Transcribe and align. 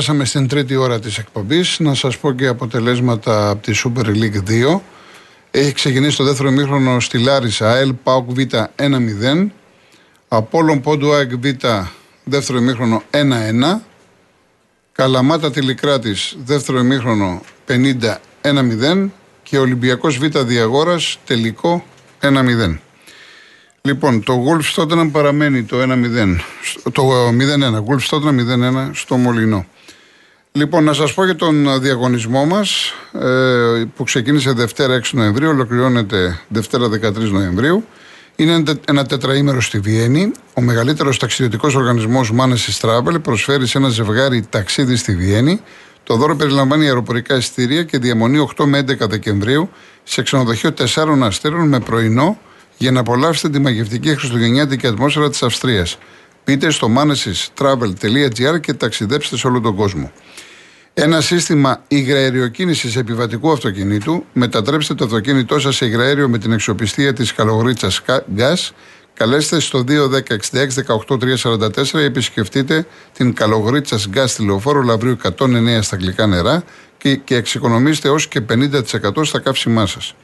Λοιπόν, 0.00 0.16
περάσαμε 0.16 0.40
στην 0.40 0.48
τρίτη 0.48 0.76
ώρα 0.76 1.00
της 1.00 1.18
εκπομπής. 1.18 1.78
Να 1.78 1.94
σας 1.94 2.18
πω 2.18 2.32
και 2.32 2.46
αποτελέσματα 2.46 3.50
από 3.50 3.62
τη 3.62 3.80
Super 3.84 4.06
League 4.06 4.42
2. 4.76 4.80
Έχει 5.50 5.72
ξεκινήσει 5.72 6.16
το 6.16 6.24
δεύτερο 6.24 6.50
μήχρονο 6.50 7.00
στη 7.00 7.18
Λάρισα, 7.18 7.72
ΑΕΛ 7.72 7.94
ΠΑΟΚ 8.02 8.30
Β 8.30 8.38
1-0. 8.76 9.50
Απόλλων 10.28 10.80
Πόντου 10.80 11.12
ΑΕΚ 11.12 11.30
Β, 11.34 11.46
δεύτερο 12.24 12.58
ημίχρονο 12.58 13.02
1-1. 13.10 13.80
Καλαμάτα 14.92 15.50
Τηλικράτης, 15.50 16.36
δεύτερο 16.44 16.78
ημίχρονο 16.78 17.42
50-1-0. 17.66 19.10
Και 19.42 19.58
Ολυμπιακός 19.58 20.18
Β 20.18 20.38
Διαγόρας, 20.38 21.18
τελικό 21.24 21.84
1-0. 22.20 22.80
Λοιπόν, 23.82 24.22
το 24.22 24.44
Wolves 24.46 24.82
Tottenham 24.82 25.08
παραμένει 25.12 25.62
το 25.62 25.82
1-0. 25.82 26.40
Το 26.92 27.28
0-1. 27.30 27.84
Wolves 27.86 28.08
Tottenham 28.08 28.34
0-1 28.34 28.90
στο 28.92 29.16
Μολυνό. 29.16 29.66
Λοιπόν, 30.52 30.84
να 30.84 30.92
σας 30.92 31.14
πω 31.14 31.24
για 31.24 31.36
τον 31.36 31.80
διαγωνισμό 31.80 32.44
μας 32.44 32.92
ε, 33.12 33.84
που 33.96 34.04
ξεκίνησε 34.04 34.52
Δευτέρα 34.52 35.00
6 35.00 35.02
Νοεμβρίου, 35.12 35.48
ολοκληρώνεται 35.48 36.40
Δευτέρα 36.48 36.88
13 36.88 37.14
Νοεμβρίου. 37.30 37.84
Είναι 38.36 38.62
ένα 38.86 39.06
τετραήμερο 39.06 39.60
στη 39.60 39.78
Βιέννη. 39.78 40.32
Ο 40.54 40.60
μεγαλύτερος 40.60 41.18
ταξιδιωτικός 41.18 41.74
οργανισμός 41.74 42.32
Manesis 42.38 42.80
Travel 42.80 43.22
προσφέρει 43.22 43.66
σε 43.66 43.78
ένα 43.78 43.88
ζευγάρι 43.88 44.46
ταξίδι 44.50 44.96
στη 44.96 45.16
Βιέννη. 45.16 45.60
Το 46.04 46.16
δώρο 46.16 46.36
περιλαμβάνει 46.36 46.84
αεροπορικά 46.84 47.36
εισιτήρια 47.36 47.82
και 47.82 47.98
διαμονή 47.98 48.48
8 48.56 48.64
με 48.64 48.78
11 48.78 49.08
Δεκεμβρίου 49.08 49.70
σε 50.02 50.22
ξενοδοχείο 50.22 50.70
4 50.94 51.18
αστέρων 51.22 51.68
με 51.68 51.80
πρωινό 51.80 52.38
για 52.76 52.90
να 52.90 53.00
απολαύσετε 53.00 53.48
τη 53.48 53.58
μαγευτική 53.58 54.16
χριστουγεννιάτικη 54.16 54.86
ατμόσφαιρα 54.86 55.30
της 55.30 55.42
Αυστρίας. 55.42 55.98
Μπείτε 56.44 56.70
στο 56.70 56.88
manesistravel.gr 56.96 58.60
και 58.60 58.72
ταξιδέψτε 58.72 59.36
σε 59.36 59.46
όλο 59.46 59.60
τον 59.60 59.74
κόσμο. 59.76 60.12
Ένα 60.94 61.20
σύστημα 61.20 61.82
υγραεριοκίνησης 61.88 62.96
επιβατικού 62.96 63.52
αυτοκινήτου. 63.52 64.24
Μετατρέψτε 64.32 64.94
το 64.94 65.04
αυτοκίνητό 65.04 65.58
σας 65.58 65.76
σε 65.76 65.86
υγραέριο 65.86 66.28
με 66.28 66.38
την 66.38 66.52
αξιοπιστία 66.52 67.12
της 67.12 67.32
καλογρίτσας 67.32 68.02
Gas. 68.36 68.70
Καλέστε 69.14 69.60
στο 69.60 69.84
210-66-18-344 69.88 71.92
ή 71.92 72.04
επισκεφτείτε 72.04 72.86
την 73.12 73.34
καλογρίτσα 73.34 73.98
Gas 74.14 74.24
στη 74.26 74.44
λεωφόρο 74.44 74.82
Λαβρίου 74.82 75.16
109 75.38 75.78
στα 75.80 75.96
γλυκά 75.96 76.26
νερά 76.26 76.64
και, 76.98 77.16
και 77.16 77.34
εξοικονομήστε 77.34 78.08
έως 78.08 78.28
και 78.28 78.42
50% 78.50 78.80
στα 79.22 79.38
καύσιμά 79.38 79.86
σας. 79.86 80.14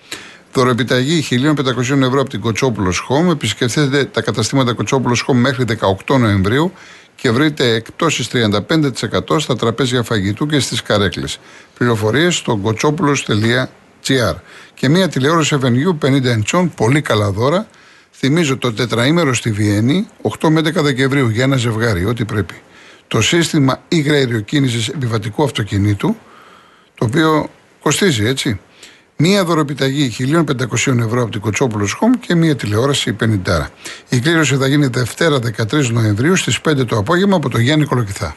Δωροεπιταγή 0.53 1.27
1.500 1.31 1.79
ευρώ 1.79 2.21
από 2.21 2.29
την 2.29 2.41
Κοτσόπουλος 2.41 3.07
Home. 3.09 3.31
Επισκεφτείτε 3.31 4.05
τα 4.05 4.23
καταστήματα 4.23 4.73
Κοτσόπουλος 4.73 5.25
Home 5.29 5.35
μέχρι 5.35 5.65
18 6.07 6.19
Νοεμβρίου 6.19 6.73
και 7.17 7.31
βρείτε 7.31 7.75
εκπτώσεις 7.75 8.29
35% 8.33 9.41
στα 9.41 9.57
τραπέζια 9.57 10.03
φαγητού 10.03 10.47
και 10.47 10.61
στις 10.61 10.83
καρέκλες. 10.83 11.39
Πληροφορίες 11.79 12.37
στο 12.37 12.57
κοτσόπουλο.gr. 12.57 14.35
Και 14.75 14.89
μια 14.89 15.09
τηλεόραση 15.09 15.59
Avenue 15.61 16.07
50 16.07 16.25
εντσών, 16.25 16.75
πολύ 16.75 17.01
καλά 17.01 17.31
δώρα. 17.31 17.69
Θυμίζω 18.11 18.57
το 18.57 18.73
τετραήμερο 18.73 19.35
στη 19.35 19.51
Βιέννη, 19.51 20.09
8 20.41 20.49
με 20.49 20.61
11 20.61 20.73
Δεκεμβρίου 20.83 21.29
για 21.29 21.45
ένα 21.45 21.57
ζευγάρι, 21.57 22.05
ό,τι 22.05 22.25
πρέπει. 22.25 22.55
Το 23.09 23.21
σύστημα 23.21 23.83
υγραεριοκίνηση 23.89 24.91
επιβατικού 24.95 25.43
αυτοκινήτου, 25.43 26.17
το 26.95 27.05
οποίο 27.05 27.51
κοστίζει 27.81 28.27
έτσι. 28.27 28.61
Μία 29.19 29.45
δωροπιταγή 29.45 30.17
1.500 30.19 30.99
ευρώ 30.99 31.23
από 31.23 31.31
την 31.31 31.41
Κοτσόπουλος 31.41 31.99
Home 32.01 32.19
και 32.21 32.35
μία 32.35 32.57
τηλεόραση 32.57 33.17
50. 33.21 33.67
Η 34.09 34.19
κλήρωση 34.19 34.57
θα 34.57 34.67
γίνει 34.67 34.87
Δευτέρα 34.87 35.39
13 35.39 35.91
Νοεμβρίου 35.91 36.37
στις 36.37 36.61
5 36.69 36.87
το 36.87 36.97
απόγευμα 36.97 37.37
από 37.37 37.49
το 37.49 37.59
Γιάννη 37.59 37.85
Κολοκυθά. 37.85 38.37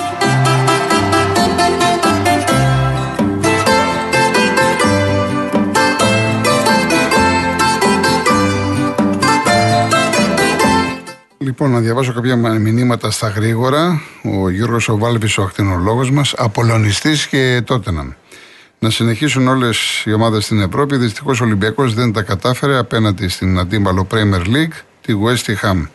Λοιπόν, 11.61 11.75
να 11.75 11.83
διαβάσω 11.83 12.13
κάποια 12.13 12.35
μηνύματα 12.35 13.11
στα 13.11 13.27
γρήγορα. 13.27 14.01
Ο 14.23 14.49
Γιώργος 14.49 14.89
Οβάλβη, 14.89 15.27
ο 15.37 15.43
ακτινολόγος 15.43 16.11
μας, 16.11 16.33
Απολωνιστής 16.37 17.27
και 17.27 17.61
τότε 17.65 17.91
Να 18.79 18.89
συνεχίσουν 18.89 19.47
όλες 19.47 20.03
οι 20.05 20.13
ομάδες 20.13 20.43
στην 20.43 20.61
Ευρώπη. 20.61 20.97
Δυστυχώς 20.97 21.41
ο 21.41 21.43
Ολυμπιακός 21.43 21.93
δεν 21.93 22.13
τα 22.13 22.21
κατάφερε 22.21 22.77
απέναντι 22.77 23.27
στην 23.27 23.59
αντίπαλο 23.59 24.07
Premier 24.11 24.45
League, 24.45 24.73
τη 25.01 25.13
West 25.25 25.65
Ham. 25.65 25.87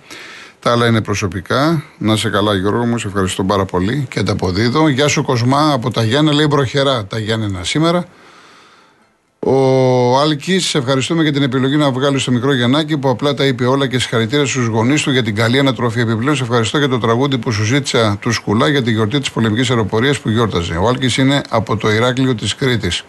Τα 0.60 0.72
άλλα 0.72 0.86
είναι 0.86 1.02
προσωπικά. 1.02 1.82
Να 1.98 2.16
σε 2.16 2.30
καλά, 2.30 2.54
Γιώργο 2.54 2.84
μου, 2.84 2.98
σε 2.98 3.06
ευχαριστώ 3.06 3.44
πάρα 3.44 3.64
πολύ 3.64 4.06
και 4.10 4.22
τα 4.22 4.32
αποδίδω. 4.32 4.88
Γεια 4.88 5.08
σου, 5.08 5.22
Κοσμά, 5.22 5.72
από 5.72 5.90
τα 5.90 6.02
Γιάννα, 6.02 6.32
λέει 6.32 6.48
προχερά 6.48 7.04
τα 7.04 7.18
Γιάννενα 7.18 7.64
σήμερα. 7.64 8.04
Ο 9.48 10.18
Άλκη, 10.20 10.60
ευχαριστούμε 10.72 11.22
για 11.22 11.32
την 11.32 11.42
επιλογή 11.42 11.76
να 11.76 11.90
βγάλεις 11.90 12.22
στο 12.22 12.32
μικρό 12.32 12.54
Γιαννάκη 12.54 12.98
που 12.98 13.08
απλά 13.08 13.34
τα 13.34 13.44
είπε 13.44 13.66
όλα 13.66 13.86
και 13.86 13.98
συγχαρητήρια 13.98 14.46
στους 14.46 14.66
γονείς 14.66 15.02
του 15.02 15.10
για 15.10 15.22
την 15.22 15.34
καλή 15.34 15.58
ανατροφή. 15.58 16.00
Επιπλέον, 16.00 16.36
σε 16.36 16.42
ευχαριστώ 16.42 16.78
για 16.78 16.88
το 16.88 16.98
τραγούδι 16.98 17.38
που 17.38 17.52
σου 17.52 17.64
ζήτησα 17.64 18.16
του 18.20 18.32
Σκουλά 18.32 18.68
για 18.68 18.82
τη 18.82 18.90
γιορτή 18.90 19.18
της 19.18 19.30
πολεμικής 19.30 19.70
αεροπορίας 19.70 20.18
που 20.18 20.30
γιόρταζε. 20.30 20.76
Ο 20.76 20.88
Άλκης 20.88 21.16
είναι 21.16 21.40
από 21.48 21.76
το 21.76 21.92
Ηράκλειο 21.92 22.34
της 22.34 22.54
Κρήτης. 22.54 23.04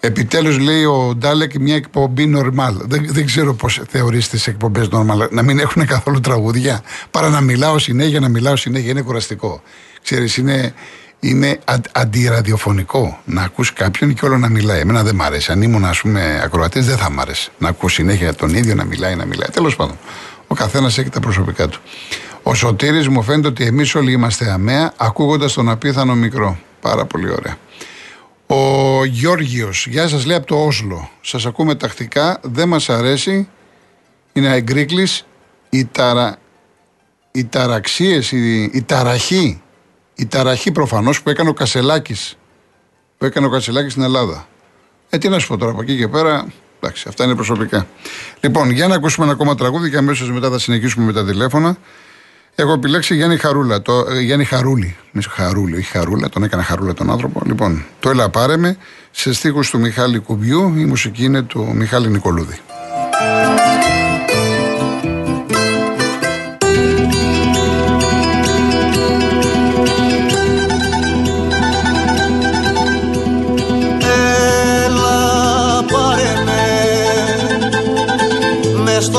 Επιτέλους, 0.00 0.58
λέει 0.58 0.84
ο 0.84 1.14
Ντάλεκ, 1.18 1.58
μια 1.58 1.74
εκπομπή 1.74 2.26
νορμάλ. 2.26 2.74
Δεν, 2.80 3.06
δεν 3.10 3.26
ξέρω 3.26 3.54
πώς 3.54 3.82
θεωρείς 3.88 4.28
τις 4.28 4.46
εκπομπές 4.46 4.88
νορμάλ. 4.88 5.28
Να 5.30 5.42
μην 5.42 5.58
έχουν 5.58 5.86
καθόλου 5.86 6.20
τραγούδια. 6.20 6.82
Παρά 7.10 7.28
να 7.28 7.40
μιλάω 7.40 7.78
συνέχεια, 7.78 8.20
να 8.20 8.28
μιλάω 8.28 8.56
συνέχεια. 8.56 8.90
Είναι 8.90 9.02
κουραστικό. 9.02 9.62
Ξέρεις, 10.02 10.36
είναι, 10.36 10.74
είναι 11.24 11.58
αντιραδιοφωνικό 11.92 13.18
να 13.24 13.42
ακούς 13.42 13.72
κάποιον 13.72 14.14
και 14.14 14.24
όλο 14.24 14.38
να 14.38 14.48
μιλάει. 14.48 14.80
Εμένα 14.80 15.02
δεν 15.02 15.14
μ' 15.14 15.22
αρέσει. 15.22 15.52
Αν 15.52 15.62
ήμουν, 15.62 15.84
ας 15.84 16.00
πούμε, 16.00 16.40
ακροατής, 16.44 16.86
δεν 16.86 16.96
θα 16.96 17.10
μ' 17.10 17.20
άρεσε 17.20 17.50
να 17.58 17.68
ακούς 17.68 17.92
συνέχεια 17.92 18.34
τον 18.34 18.54
ίδιο 18.54 18.74
να 18.74 18.84
μιλάει, 18.84 19.14
να 19.14 19.24
μιλάει. 19.24 19.48
Τέλος 19.50 19.76
πάντων, 19.76 19.98
ο 20.46 20.54
καθένας 20.54 20.98
έχει 20.98 21.08
τα 21.08 21.20
προσωπικά 21.20 21.68
του. 21.68 21.80
Ο 22.42 22.54
Σωτήρης 22.54 23.08
μου 23.08 23.22
φαίνεται 23.22 23.48
ότι 23.48 23.64
εμείς 23.64 23.94
όλοι 23.94 24.12
είμαστε 24.12 24.50
αμαία 24.50 24.92
ακούγοντας 24.96 25.52
τον 25.52 25.68
απίθανο 25.68 26.14
μικρό. 26.14 26.58
Πάρα 26.80 27.04
πολύ 27.04 27.30
ωραία. 27.30 27.56
Ο 28.46 29.04
Γιώργιος, 29.04 29.86
γεια 29.86 30.08
σας, 30.08 30.26
λέει 30.26 30.36
από 30.36 30.46
το 30.46 30.64
Όσλο. 30.64 31.10
Σας 31.20 31.46
ακούμε 31.46 31.74
τακτικά, 31.74 32.38
δεν 32.42 32.68
μας 32.68 32.88
αρέσει. 32.88 33.48
Είναι 34.32 34.48
αεγκρίκλης. 34.48 35.26
Η, 35.70 35.84
ταρα... 35.84 36.36
οι 37.32 37.44
ταραξίε, 37.44 38.20
η... 38.30 38.62
η 38.62 38.82
ταραχή 38.86 39.62
η 40.14 40.26
ταραχή 40.26 40.72
προφανώς 40.72 41.22
που 41.22 41.30
έκανε 41.30 41.48
ο 41.48 41.52
Κασελάκης. 41.52 42.36
Που 43.18 43.24
έκανε 43.24 43.46
ο 43.46 43.50
Κασελάκης 43.50 43.92
στην 43.92 44.04
Ελλάδα. 44.04 44.46
Ε, 45.10 45.18
τι 45.18 45.28
να 45.28 45.38
σου 45.38 45.48
πω 45.48 45.56
τώρα 45.56 45.72
από 45.72 45.82
εκεί 45.82 45.96
και 45.96 46.08
πέρα. 46.08 46.46
Εντάξει, 46.80 47.04
αυτά 47.08 47.24
είναι 47.24 47.34
προσωπικά. 47.34 47.86
Λοιπόν, 48.40 48.70
για 48.70 48.88
να 48.88 48.94
ακούσουμε 48.94 49.24
ένα 49.24 49.34
ακόμα 49.34 49.54
τραγούδι 49.54 49.90
και 49.90 49.96
αμέσως 49.96 50.30
μετά 50.30 50.50
θα 50.50 50.58
συνεχίσουμε 50.58 51.04
με 51.04 51.12
τα 51.12 51.24
τηλέφωνα. 51.24 51.76
Έχω 52.54 52.72
επιλέξει 52.72 53.14
Γιάννη 53.14 53.36
Χαρούλα. 53.36 53.82
Το, 53.82 54.06
ε, 54.10 54.20
Γιάννη 54.20 54.44
Χαρούλη. 54.44 54.96
Μισό 55.12 55.30
Χαρούλη, 55.32 55.76
όχι 55.76 55.90
Χαρούλα, 55.90 56.28
τον 56.28 56.42
έκανα 56.42 56.62
Χαρούλα 56.62 56.94
τον 56.94 57.10
άνθρωπο. 57.10 57.42
Λοιπόν, 57.44 57.84
το 58.00 58.10
έλα 58.10 58.28
πάρε 58.28 58.56
με 58.56 58.76
σε 59.10 59.32
στίχους 59.32 59.70
του 59.70 59.78
Μιχάλη 59.78 60.18
Κουμπιού. 60.18 60.74
Η 60.76 60.84
μουσική 60.84 61.24
είναι 61.24 61.42
του 61.42 61.72
Μιχάλη 61.74 62.08
Νικολούδη. 62.08 62.58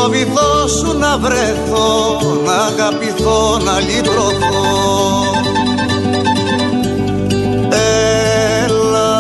Στο 0.06 0.14
βυθό 0.14 0.68
σου 0.68 0.98
να 0.98 1.18
βρεθώ 1.18 2.20
να 2.46 2.54
αγαπηθώ, 2.54 3.60
να 3.64 3.80
λυτρωθώ. 3.80 4.66
Έλα 8.64 9.14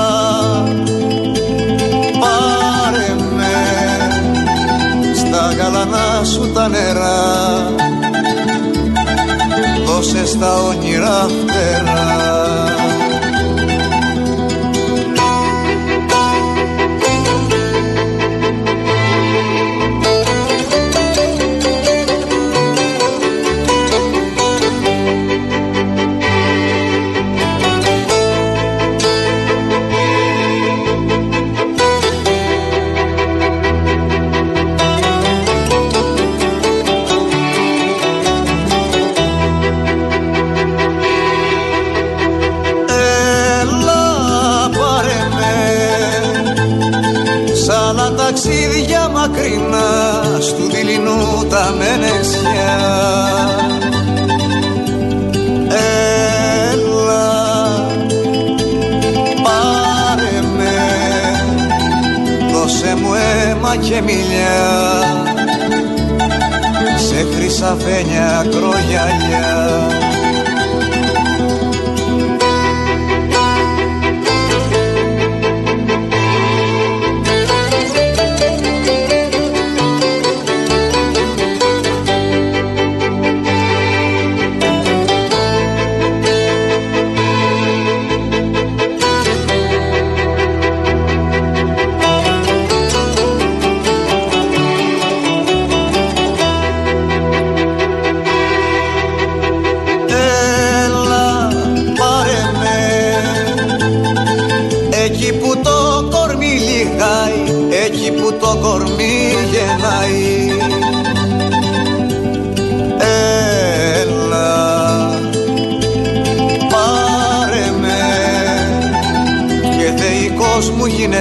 πάρε 2.19 3.15
με 3.35 3.53
στα 5.15 5.53
γαλανά 5.57 6.23
σου 6.23 6.51
τα 6.51 6.67
νερά. 6.67 7.73
Δώσε 9.85 10.25
στα 10.25 10.53
όνειρα 10.61 11.27
φτερά 11.27 11.94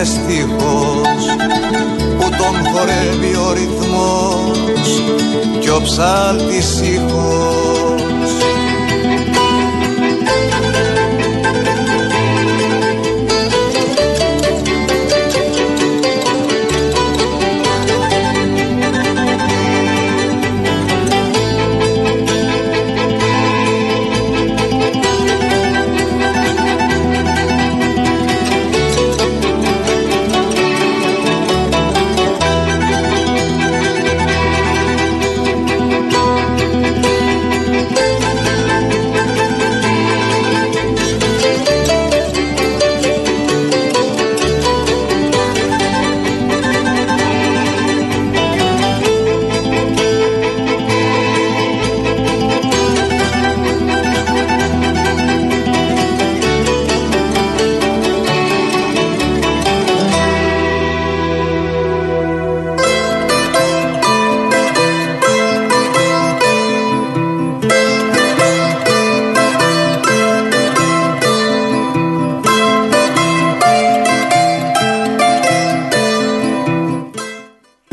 μου 0.05 0.11
γίνε 0.11 0.25
στίχος 0.25 1.25
Που 2.19 2.29
τον 2.31 2.73
χορεύει 2.73 3.35
ο 3.37 3.53
ρυθμός 3.53 5.03
Κι 5.61 5.71
ο 5.71 5.81
ψάλτης 5.83 6.81
ήχος 6.81 7.94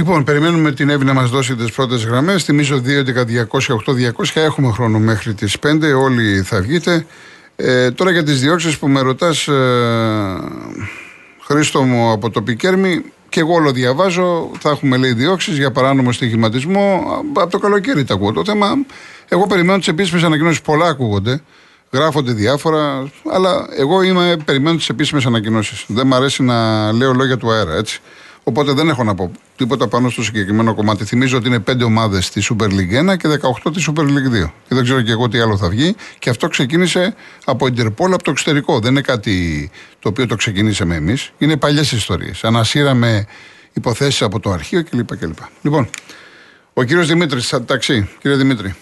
Λοιπόν, 0.01 0.24
περιμένουμε 0.24 0.71
την 0.71 0.89
Εύη 0.89 1.06
να 1.06 1.13
μας 1.13 1.30
δώσει 1.30 1.56
τις 1.56 1.71
πρώτες 1.71 2.06
γραμμές. 2.06 2.44
Θυμίζω 2.44 2.81
2.11.208.200. 2.85 4.42
Έχουμε 4.42 4.71
χρόνο 4.71 4.99
μέχρι 4.99 5.33
τις 5.33 5.57
5. 5.59 5.94
Όλοι 5.94 6.42
θα 6.42 6.61
βγείτε. 6.61 7.06
Ε, 7.56 7.92
τώρα 7.92 8.11
για 8.11 8.23
τις 8.23 8.40
διώξεις 8.40 8.78
που 8.78 8.87
με 8.87 9.02
ρωτάς, 9.02 9.47
ε, 9.47 9.54
Χρήστο 11.42 11.83
μου 11.83 12.11
από 12.11 12.30
το 12.30 12.42
Πικέρμι, 12.42 13.04
και 13.30 13.40
εγώ 13.40 13.54
όλο 13.54 13.71
διαβάζω. 13.71 14.52
Θα 14.59 14.69
έχουμε 14.69 14.97
λέει 14.97 15.14
διώξεις 15.14 15.57
για 15.57 15.71
παράνομο 15.71 16.11
στοιχηματισμό. 16.11 17.04
Από 17.33 17.52
το 17.52 17.57
καλοκαίρι 17.57 18.04
τα 18.04 18.14
ακούω 18.14 18.31
το 18.31 18.45
θέμα. 18.45 18.68
Εγώ 19.28 19.47
περιμένω 19.47 19.78
τις 19.78 19.87
επίσημες 19.87 20.23
ανακοινώσεις. 20.23 20.61
Πολλά 20.61 20.87
ακούγονται. 20.87 21.42
Γράφονται 21.92 22.31
διάφορα. 22.31 23.11
Αλλά 23.31 23.68
εγώ 23.78 24.02
είμαι, 24.02 24.37
περιμένω 24.45 24.78
τις 24.78 24.90
επίσημες 24.90 25.25
ανακοινώσεις. 25.25 25.83
Δεν 25.87 26.07
μου 26.07 26.16
αρέσει 26.16 26.44
να 26.44 26.92
λέω 26.92 27.14
λόγια 27.14 27.37
του 27.37 27.52
αέρα, 27.52 27.75
έτσι. 27.75 28.02
Οπότε 28.44 28.71
δεν 28.71 28.90
έχω 28.90 29.04
να 29.04 29.16
πω 29.16 29.31
τίποτα 29.56 29.88
πάνω 29.88 30.10
στο 30.10 30.24
συγκεκριμένο 30.24 30.76
κομμάτι. 30.76 31.06
Θυμίζω 31.06 31.38
ότι 31.38 31.48
είναι 31.48 31.60
πέντε 31.60 31.83
ομάδες 31.83 32.26
στη 32.26 32.42
Super 32.50 32.66
League 32.66 33.12
1 33.14 33.18
και 33.18 33.28
18 33.66 33.74
τη 33.74 33.83
Super 33.88 34.02
League 34.02 34.45
2. 34.45 34.52
Και 34.68 34.76
δεν 34.76 34.83
ξέρω 34.83 35.02
και 35.02 35.12
εγώ 35.12 35.28
τι 35.28 35.40
άλλο 35.40 35.57
θα 35.57 35.69
βγει. 35.69 35.95
Και 36.19 36.30
αυτό 36.30 36.48
ξεκίνησε 36.48 37.16
από 37.45 37.66
Interpol 37.66 38.12
από 38.12 38.24
το 38.24 38.31
εξωτερικό. 38.31 38.80
Δεν 38.80 38.92
είναι 38.92 39.02
κάτι 39.02 39.69
το 40.00 40.10
οποίο 40.10 40.28
το 40.28 40.36
ξεκινήσαμε 40.36 40.95
εμείς. 40.95 41.31
Είναι 41.38 41.57
παλιές 41.57 41.92
ιστορίες. 41.92 42.44
Ανασύραμε 42.44 43.28
υποθέσεις 43.74 44.21
από 44.21 44.40
το 44.40 44.52
αρχείο 44.52 44.83
κλπ. 44.83 45.18
κλπ. 45.18 45.38
Λοιπόν, 45.62 45.90
ο 46.74 46.83
κύριος 46.83 47.07
Δημήτρης, 47.07 47.56
ταξί. 47.66 48.10
Κύριε 48.21 48.38
Δημήτρη. 48.38 48.76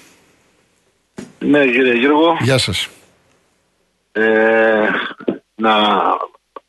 Ναι, 1.40 1.66
κύριε 1.66 1.94
Γιώργο. 1.94 2.38
Γεια 2.42 2.58
σας. 2.58 2.88
Ε, 4.12 4.90
να 5.56 5.72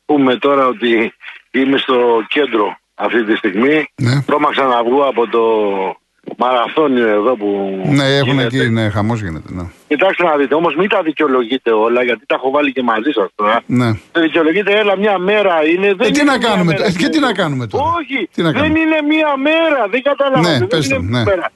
πούμε 0.05 0.35
τώρα 0.35 0.67
ότι 0.67 1.13
είμαι 1.51 1.77
στο 1.77 2.25
κέντρο 2.27 2.79
αυτή 3.05 3.23
τη 3.25 3.35
στιγμή. 3.35 3.85
Ναι. 3.95 4.21
Πρόμαξα 4.25 4.63
να 4.63 4.83
βγω 4.83 5.01
από 5.11 5.27
το 5.27 5.41
μαραθώνιο 6.37 7.07
εδώ 7.07 7.35
που. 7.35 7.47
Ναι, 7.85 8.15
έχουν 8.17 8.31
γίνεται. 8.39 8.57
εκεί, 8.57 8.69
ναι, 8.69 8.89
χαμός 8.89 9.21
γίνεται. 9.21 9.47
Ναι. 9.53 9.63
Κοιτάξτε 9.87 10.23
να 10.23 10.35
δείτε, 10.37 10.55
όμως 10.55 10.75
μην 10.75 10.89
τα 10.89 11.01
δικαιολογείτε 11.01 11.71
όλα, 11.71 12.03
γιατί 12.03 12.25
τα 12.25 12.35
έχω 12.35 12.51
βάλει 12.51 12.71
και 12.71 12.83
μαζί 12.83 13.11
σας 13.11 13.27
τώρα. 13.35 13.61
ναι. 13.65 13.85
Δεν 14.11 14.21
δικαιολογείτε, 14.23 14.71
έλα 14.79 14.97
μια 14.97 15.17
μέρα 15.17 15.65
είναι. 15.65 15.93
Δεν 15.93 16.07
Ε, 16.07 16.11
τι 16.11 16.19
είναι 16.19 16.31
να 16.31 16.37
μια 16.37 16.47
κάνουμε 16.47 16.63
μέρα, 16.71 16.77
τώρα, 16.77 16.91
και 16.97 17.09
τι 17.09 17.19
να 17.19 17.33
κάνουμε 17.33 17.67
τώρα; 17.67 17.83
Όχι, 17.83 18.29
Τι 18.33 18.41
να 18.41 18.51
δεν 18.51 18.61
κάνουμε; 18.61 18.79
είναι 18.79 19.01
μια 19.13 19.31
μέρα, 19.37 19.87
δεν 19.91 20.01
καταλαβαίνετε. 20.01 20.51
Ναι, 20.51 20.57
δεν 20.59 20.67
πες 20.67 20.85
είναι 20.85 20.95
το, 20.95 21.01
μια 21.01 21.19
ναι. 21.19 21.23
μέρα. 21.25 21.51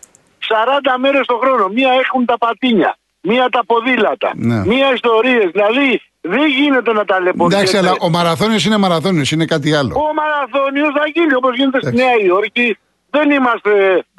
40 0.48 0.98
μέρες 1.00 1.26
το 1.26 1.36
χρόνο. 1.44 1.68
Μία 1.68 1.92
έχουν 2.04 2.26
τα 2.26 2.38
πατίνια, 2.38 2.98
μία 3.22 3.50
τα 3.50 3.66
ποδήλατα, 3.66 4.32
Ναι. 4.36 4.66
μία 4.66 4.88
ιστορίες. 4.94 5.48
Δηλαδή 5.52 6.02
δεν 6.30 6.48
γίνεται 6.48 6.94
να 6.94 7.06
ταλαιπωρηθείτε. 7.06 7.62
Εντάξει, 7.62 7.78
αλλά 7.78 7.96
ο 8.02 8.10
μαραθώνιος 8.10 8.66
είναι 8.66 8.78
μαραθώνιος, 8.78 9.32
είναι 9.32 9.46
κάτι 9.46 9.74
άλλο. 9.76 9.94
Ο 9.96 10.14
μαραθώνιος 10.14 10.94
θα 10.98 11.04
γίνει 11.14 11.34
όπως 11.34 11.56
γίνεται 11.56 11.78
στη 11.78 11.88
Εντάξει. 11.88 12.06
Νέα 12.06 12.26
Υόρκη. 12.28 12.78
Δεν 13.10 13.32
είμαστε. 13.32 13.72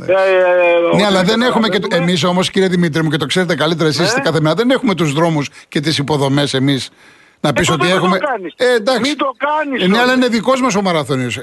Ε, 0.06 0.12
ε, 0.12 0.96
Ναι, 0.96 1.04
αλλά 1.06 1.20
όσοι 1.20 1.26
δεν 1.30 1.42
έχουμε 1.42 1.68
και. 1.68 1.72
καταλαβαίνουμε. 1.72 1.96
Εμείς 2.10 2.24
όμως, 2.24 2.50
κύριε 2.50 2.68
Δημήτρη 2.68 3.02
μου, 3.02 3.10
και 3.10 3.16
το 3.16 3.26
ξέρετε 3.26 3.54
καλύτερα 3.56 3.88
εσείς 3.88 4.14
Ναι. 4.14 4.20
κάθε 4.22 4.40
μέρα, 4.40 4.54
δεν 4.54 4.70
έχουμε 4.70 4.94
τους 4.94 5.12
δρόμους 5.12 5.48
και 5.68 5.80
τις 5.80 5.98
υποδομές 5.98 6.54
εμείς. 6.54 6.90
Να 7.40 7.52
πεις 7.52 7.68
Ε, 7.68 7.72
ότι 7.72 7.80
τότε 7.80 7.92
μην 7.94 8.02
έχουμε. 8.02 8.18
το 8.18 8.26
κάνεις. 8.26 8.52
Ε, 8.56 8.74
εντάξει. 8.74 9.00
Μην 9.00 9.16
το 9.16 9.30
κάνεις 9.36 9.82
Ε, 9.82 9.86
ναι, 9.86 9.90
τότε. 9.92 10.02
αλλά 10.02 10.12
είναι 10.12 10.26
δικός 10.28 10.60
μας 10.60 10.74
ο 10.74 10.82
μαραθώνιος. 10.82 11.36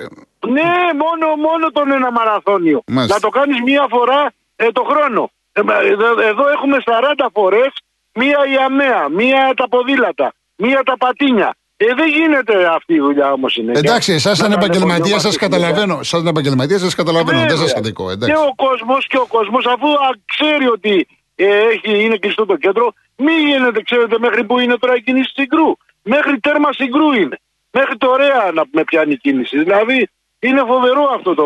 Ναι, 0.47 0.71
μόνο, 1.03 1.25
μόνο 1.47 1.65
τον 1.73 1.91
ένα 1.91 2.11
μαραθώνιο. 2.11 2.83
Μάλιστα. 2.87 3.13
Να 3.15 3.21
το 3.21 3.29
κάνεις 3.29 3.61
μία 3.61 3.85
φορά 3.89 4.31
ε, 4.55 4.67
το 4.71 4.83
χρόνο. 4.83 5.31
Ε, 5.53 5.61
μα, 5.61 5.73
εδώ, 5.93 6.05
εδώ 6.31 6.43
έχουμε 6.55 6.77
40 6.85 7.25
φορές 7.33 7.71
μία 8.13 8.37
η 8.53 8.55
αμαία, 8.65 9.09
μία 9.09 9.53
τα 9.55 9.69
ποδήλατα, 9.69 10.33
μία 10.55 10.81
τα 10.83 10.97
πατίνια. 10.97 11.55
Ε, 11.77 11.85
δεν 11.95 12.07
γίνεται 12.07 12.65
αυτή 12.75 12.93
η 12.93 12.99
δουλειά 12.99 13.31
όμως 13.31 13.55
είναι. 13.55 13.71
Εντάξει, 13.75 14.13
εσάς 14.13 14.39
Να 14.39 14.43
σαν 14.43 14.51
επαγγελματία 14.51 15.19
σας 15.19 15.37
ταλαιπωριόμαστε 15.37 15.37
στην 15.37 15.49
καταλαβαίνω. 15.49 16.03
Σαν 16.03 16.27
επαγγελματία 16.27 16.79
σας 16.79 16.95
καταλαβαίνω. 16.95 17.39
Δεν 17.39 17.47
Βέβαια. 17.47 17.67
σα 17.67 17.77
αδικό. 17.77 18.05
Και 18.07 18.11
Εντάξει. 18.13 18.33
ο 18.33 18.53
κόσμος 18.55 19.07
και 19.07 19.17
ο 19.17 19.25
κόσμος, 19.25 19.65
αφού 19.65 19.87
α, 19.87 20.09
ξέρει 20.25 20.67
ότι 20.67 21.07
ε, 21.35 21.45
έχει, 21.45 22.03
είναι 22.03 22.17
κλειστό 22.17 22.45
το 22.45 22.55
κέντρο, 22.57 22.93
μην 23.15 23.47
γίνεται, 23.47 23.81
ξέρετε, 23.81 24.15
μέχρι 24.19 24.43
που 24.43 24.59
είναι 24.59 24.77
τώρα 24.77 24.95
η 24.95 25.01
κίνηση 25.01 25.31
συγκρού. 25.35 25.69
Μέχρι 26.03 26.39
τέρμα 26.39 26.73
συγκρού 26.73 27.11
είναι. 27.13 27.39
Μέχρι 27.71 27.97
το 27.97 28.07
ωραία 28.07 28.51
να 28.53 28.63
με 28.71 28.83
πιάνει 28.83 29.11
η 29.11 29.17
κίνηση. 29.17 29.57
Δηλαδή 29.63 30.09
είναι 30.39 30.63
φοβερό 30.67 31.03
αυτό 31.15 31.33
το, 31.33 31.45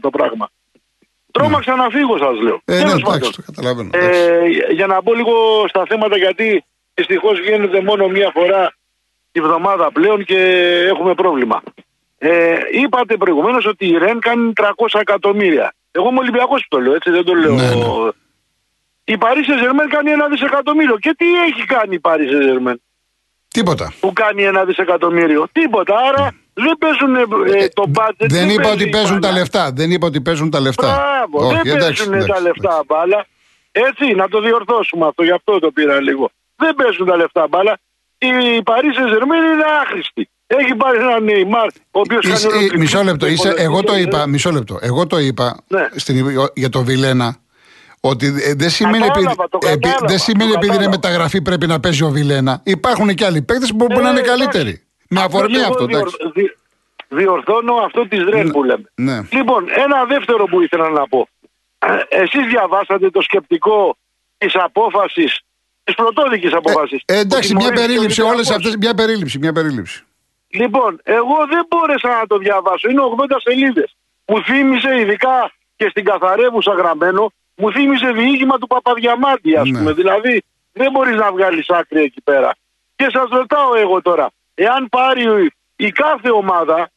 το 0.00 0.10
πράγμα. 0.10 0.48
Τρώμαξα 1.30 1.74
να 1.76 1.88
φύγω, 1.88 2.18
σας 2.18 2.40
λέω. 2.40 2.60
Ε, 2.64 2.72
ναι, 2.72 2.78
Τέλος 2.78 2.92
εντάξει, 2.92 3.04
πάντων. 3.10 3.30
το 3.36 3.42
καταλαβαίνω. 3.46 3.90
εντάξει. 3.92 4.20
Ε, 4.68 4.72
για 4.72 4.86
να 4.86 5.02
μπω 5.02 5.12
λίγο 5.14 5.64
στα 5.68 5.82
θέματα, 5.88 6.16
γιατί 6.16 6.64
δυστυχώς 6.94 7.40
γίνεται 7.40 7.80
μόνο 7.82 8.08
μία 8.08 8.30
φορά 8.34 8.72
τη 9.32 9.40
βδομάδα 9.40 9.92
πλέον 9.92 10.24
και 10.24 10.38
έχουμε 10.88 11.14
πρόβλημα. 11.14 11.62
Ε, 12.18 12.56
είπατε 12.72 13.16
προηγουμένως 13.16 13.66
ότι 13.66 13.86
η 13.86 13.98
ΡΕΝ 13.98 14.18
κάνει 14.18 14.52
300 14.56 15.00
εκατομμύρια. 15.00 15.74
Εγώ 15.90 16.08
είμαι 16.08 16.18
Ολυμπιακός 16.18 16.60
που 16.60 16.68
το 16.68 16.80
λέω, 16.80 16.94
έτσι 16.94 17.10
δεν 17.10 17.24
το 17.24 17.34
λέω. 17.34 17.54
Ναι, 17.54 17.62
ναι. 17.62 18.10
Η 19.04 19.16
Paris 19.20 19.44
Saint-Germain 19.50 19.88
κάνει 19.88 20.10
ένα 20.10 20.28
δισεκατομμύριο. 20.28 20.98
Και 20.98 21.14
τι 21.18 21.26
έχει 21.40 21.64
κάνει 21.64 21.94
η 21.94 22.00
Paris 22.02 22.28
Saint-Germain; 22.32 22.74
Τίποτα. 23.48 23.92
που 24.00 24.12
κάνει 24.12 24.42
ένα 24.42 24.64
δισεκατομμύριο. 24.64 25.48
Τίποτα. 25.52 25.94
Άρα 25.96 26.34
δεν 26.54 26.76
παίζουν 26.78 27.14
ε, 27.14 27.68
το 27.68 27.90
budget. 27.94 28.26
Δεν 28.28 28.48
είπα 28.48 28.62
παίζει 28.62 28.76
ότι 28.76 28.84
η 28.84 28.88
παίζουν 28.88 29.20
τα 29.20 29.28
μπάλα. 29.28 29.38
λεφτά. 29.38 29.72
Δεν 29.72 29.90
είπα 29.90 30.06
ότι 30.06 30.20
παίζουν 30.20 30.50
τα 30.50 30.60
λεφτά. 30.60 30.86
Μπράβο, 31.30 31.46
Όχι, 31.46 31.60
δεν 31.62 31.76
εντάξει, 31.76 31.96
παίζουν 31.96 32.14
εντάξει, 32.14 32.32
τα 32.32 32.40
λεφτά 32.40 32.82
μπάλα. 32.86 33.26
Έτσι, 33.72 34.14
να 34.14 34.28
το 34.28 34.40
διορθώσουμε 34.40 35.06
αυτό, 35.06 35.22
γι' 35.22 35.30
αυτό 35.30 35.58
το 35.58 35.70
πήρα 35.70 36.00
λίγο. 36.00 36.30
Δεν 36.56 36.74
παίζουν 36.74 37.06
τα 37.06 37.16
λεφτά 37.16 37.46
μπάλα. 37.48 37.78
Η 38.18 38.26
Paris 38.64 38.98
Saint-Germain 38.98 39.52
είναι 39.52 39.64
άχρηστη. 39.82 40.30
Έχει 40.46 40.74
πάρει 40.74 40.98
έναν 40.98 41.24
Neymar, 41.28 41.68
ο 41.90 42.00
οποίος 42.00 42.24
Είσαι- 42.24 42.48
ε, 42.72 42.76
μισό 42.78 43.02
λεπτό. 43.02 43.26
Είσαι, 43.26 43.54
εγώ 43.56 43.82
το 43.82 43.96
είπα, 43.96 44.26
μισό 44.26 44.50
λεπτό. 44.50 44.78
Εγώ 44.80 45.06
το 45.06 45.18
είπα 45.18 45.62
Ναι. 45.68 45.88
στην, 45.94 46.28
για 46.54 46.68
το 46.68 46.82
Βιλένα 46.84 47.36
ότι 48.00 48.26
ε, 48.26 48.54
δεν 48.54 48.70
σημαίνει, 48.70 48.98
Κατάλαβα, 49.06 49.30
επειδή, 49.30 49.48
το 49.50 49.58
επει- 49.62 49.82
κατάλαβα, 49.82 50.06
δεν 50.06 50.16
το 50.16 50.22
σημαίνει 50.22 50.50
επειδή 50.50 50.66
είναι 50.66 50.74
κατάλαβα. 50.76 50.90
μεταγραφή 50.90 51.42
πρέπει 51.42 51.66
να 51.66 51.80
παίζει 51.80 52.02
ο 52.04 52.08
Βιλένα. 52.10 52.60
Υπάρχουν 52.64 53.14
και 53.14 53.24
άλλοι 53.24 53.42
παίκτες 53.42 53.70
που 53.70 53.76
μπορούν 53.76 53.96
Ε, 53.98 54.02
να 54.02 54.08
είναι 54.10 54.20
εντάξει. 54.20 54.38
καλύτεροι. 54.44 54.82
Με 55.08 55.20
αφορμή 55.22 55.56
εγώ 55.56 55.66
αυτό. 55.70 55.86
διορ- 55.86 56.14
εντάξει. 56.20 56.30
δι- 56.40 56.56
διορθώνω 57.08 57.74
αυτό 57.74 58.08
της 58.08 58.24
ΔΡΕΝ 58.24 58.50
που 58.50 58.64
λέμε. 58.64 58.84
Ναι. 58.94 59.20
Λοιπόν, 59.32 59.64
ένα 59.76 60.04
δεύτερο 60.04 60.44
που 60.44 60.60
ήθελα 60.60 60.88
να 60.90 61.08
πω. 61.08 61.28
Ε, 61.78 61.96
Εσείς 62.08 62.46
διαβάσατε 62.46 63.10
το 63.10 63.20
σκεπτικό 63.20 63.96
της 64.38 64.54
απόφασης, 64.56 65.40
της 65.84 65.94
πρωτόδικης 65.94 66.52
απόφασης. 66.52 67.02
Ε, 67.04 67.18
εντάξει, 67.18 67.52
που 67.52 67.58
μια 67.60 67.68
τιμωρήθηκε 67.70 67.90
ο 67.90 67.94
περίληψη. 67.94 68.20
Όλες 68.22 68.30
Ολυμπιακός. 68.34 68.56
αυτές. 68.56 68.76
Μια 68.76 68.94
περίληψη. 68.94 69.38
Μια 69.38 69.52
περίληψη. 69.52 70.04
Λοιπόν, 70.48 71.00
εγώ 71.02 71.36
δεν 71.52 71.66
μπόρεσα 71.68 72.08
να 72.08 72.26
το 72.26 72.36
διαβάσω. 72.38 72.90
Είναι 72.90 73.00
80 73.02 73.36
σελίδες. 73.42 73.96
Μου 74.26 74.42
θύμισε 74.42 75.00
ειδικά 75.00 75.52
και 75.76 75.88
στην 75.88 76.04
καθαρεύουσα 76.04 76.72
γραμμένο, 76.72 77.32
μου 77.56 77.72
θύμισε 77.72 78.10
διήγημα 78.10 78.58
του 78.58 78.66
Παπαδιαμάντη, 78.66 79.56
ας 79.56 79.68
Ναι. 79.68 79.78
πούμε. 79.78 79.92
Δηλαδή, 79.92 80.42
δεν 80.72 80.90
μπορείς 80.90 81.16
να 81.16 81.32
βγάλεις 81.32 81.68
άκρη 81.70 82.02
εκεί 82.02 82.20
πέρα. 82.20 82.54
Και 82.96 83.06
σας 83.12 83.28
ρωτάω 83.30 83.74
εγώ 83.74 84.02
τώρα, 84.02 84.30
εάν 84.54 84.88
πάρει 84.88 85.50
η 85.76 85.90
κάθε 85.90 86.30
ομάδα, 86.30 86.90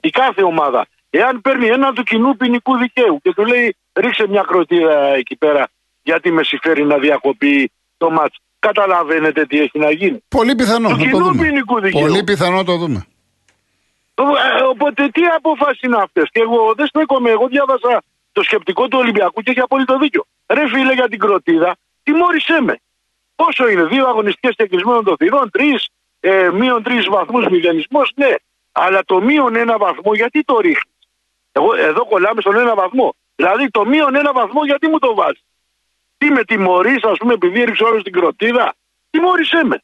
η 0.00 0.10
κάθε 0.10 0.42
ομάδα, 0.42 0.86
εάν 1.10 1.40
παίρνει 1.40 1.66
ένα 1.66 1.92
του 1.92 2.02
κοινού 2.02 2.36
ποινικού 2.36 2.76
δικαίου 2.76 3.18
και 3.22 3.32
του 3.34 3.44
λέει 3.44 3.76
ρίξε 3.92 4.28
μια 4.28 4.44
κροτίδα 4.46 5.14
εκεί 5.14 5.36
πέρα, 5.36 5.68
γιατί 6.02 6.32
με 6.32 6.42
συμφέρει 6.44 6.84
να 6.84 6.98
διακοπεί 6.98 7.72
το 8.02 8.10
μάτς. 8.10 8.36
Καταλαβαίνετε 8.58 9.40
τι 9.46 9.56
έχει 9.64 9.78
να 9.78 9.90
γίνει. 9.90 10.18
Πολύ 10.28 10.54
πιθανό 10.54 10.88
Του 10.88 10.92
να 10.94 10.98
το 10.98 11.04
κοινού 11.04 11.24
δούμε. 11.24 11.42
ποινικού 11.42 11.80
δικαίου. 11.80 12.00
Πολύ 12.00 12.22
πιθανό 12.24 12.56
να 12.56 12.64
το 12.64 12.76
δούμε. 12.76 13.00
Ε, 14.14 14.62
Οπότε 14.72 15.08
τι 15.08 15.22
αποφάσει 15.38 15.80
είναι 15.86 15.96
αυτές; 16.06 16.26
Και 16.32 16.40
εγώ 16.40 16.72
δεν 16.76 16.86
στέκομαι. 16.86 17.30
Εγώ 17.30 17.46
διάβασα 17.54 18.02
το 18.32 18.42
σκεπτικό 18.42 18.88
του 18.88 18.98
Ολυμπιακού 19.02 19.40
και 19.42 19.50
έχει 19.50 19.60
απόλυτο 19.60 19.98
δίκιο. 19.98 20.22
Ρε 20.46 20.68
φίλε 20.68 20.92
για 20.92 21.08
την 21.08 21.18
κροτίδα, 21.18 21.76
τιμώρησέ 22.02 22.60
με. 22.60 22.74
Πόσο 23.36 23.68
είναι, 23.68 23.84
δύο 23.84 24.06
αγωνιστικές 24.06 24.54
και 24.56 24.66
κλεισμένων 24.66 25.04
των 25.04 25.16
θυρών, 25.16 25.50
τρεις, 25.50 25.88
ε, 26.20 26.50
μείον 26.58 26.82
τρεις 26.82 27.06
βαθμούς 27.14 27.44
μηδενισμός, 27.50 28.12
ναι. 28.14 28.32
Αλλά 28.72 29.00
το 29.04 29.20
μείον 29.20 29.56
ένα 29.56 29.78
βαθμό 29.78 30.14
γιατί 30.14 30.42
το 30.44 30.56
ρίχνεις; 30.58 30.94
Εγώ 31.52 31.70
εδώ 31.88 32.04
κολλάμε 32.04 32.40
στον 32.40 32.56
ένα 32.58 32.74
βαθμό. 32.74 33.14
Δηλαδή 33.36 33.70
το 33.70 33.84
μείον 33.84 34.14
ένα 34.14 34.32
βαθμό 34.32 34.64
γιατί 34.64 34.88
μου 34.88 34.98
το 34.98 35.14
βάζεις; 35.14 35.44
Τι 36.20 36.30
με 36.30 36.44
τιμωρείς, 36.44 37.02
ας 37.04 37.16
πούμε, 37.18 37.32
επειδή 37.32 37.60
έριξε 37.60 37.84
όλο 37.84 38.02
την 38.02 38.12
κροτίδα; 38.12 38.74
Τιμώρησέ 39.10 39.60
με. 39.64 39.82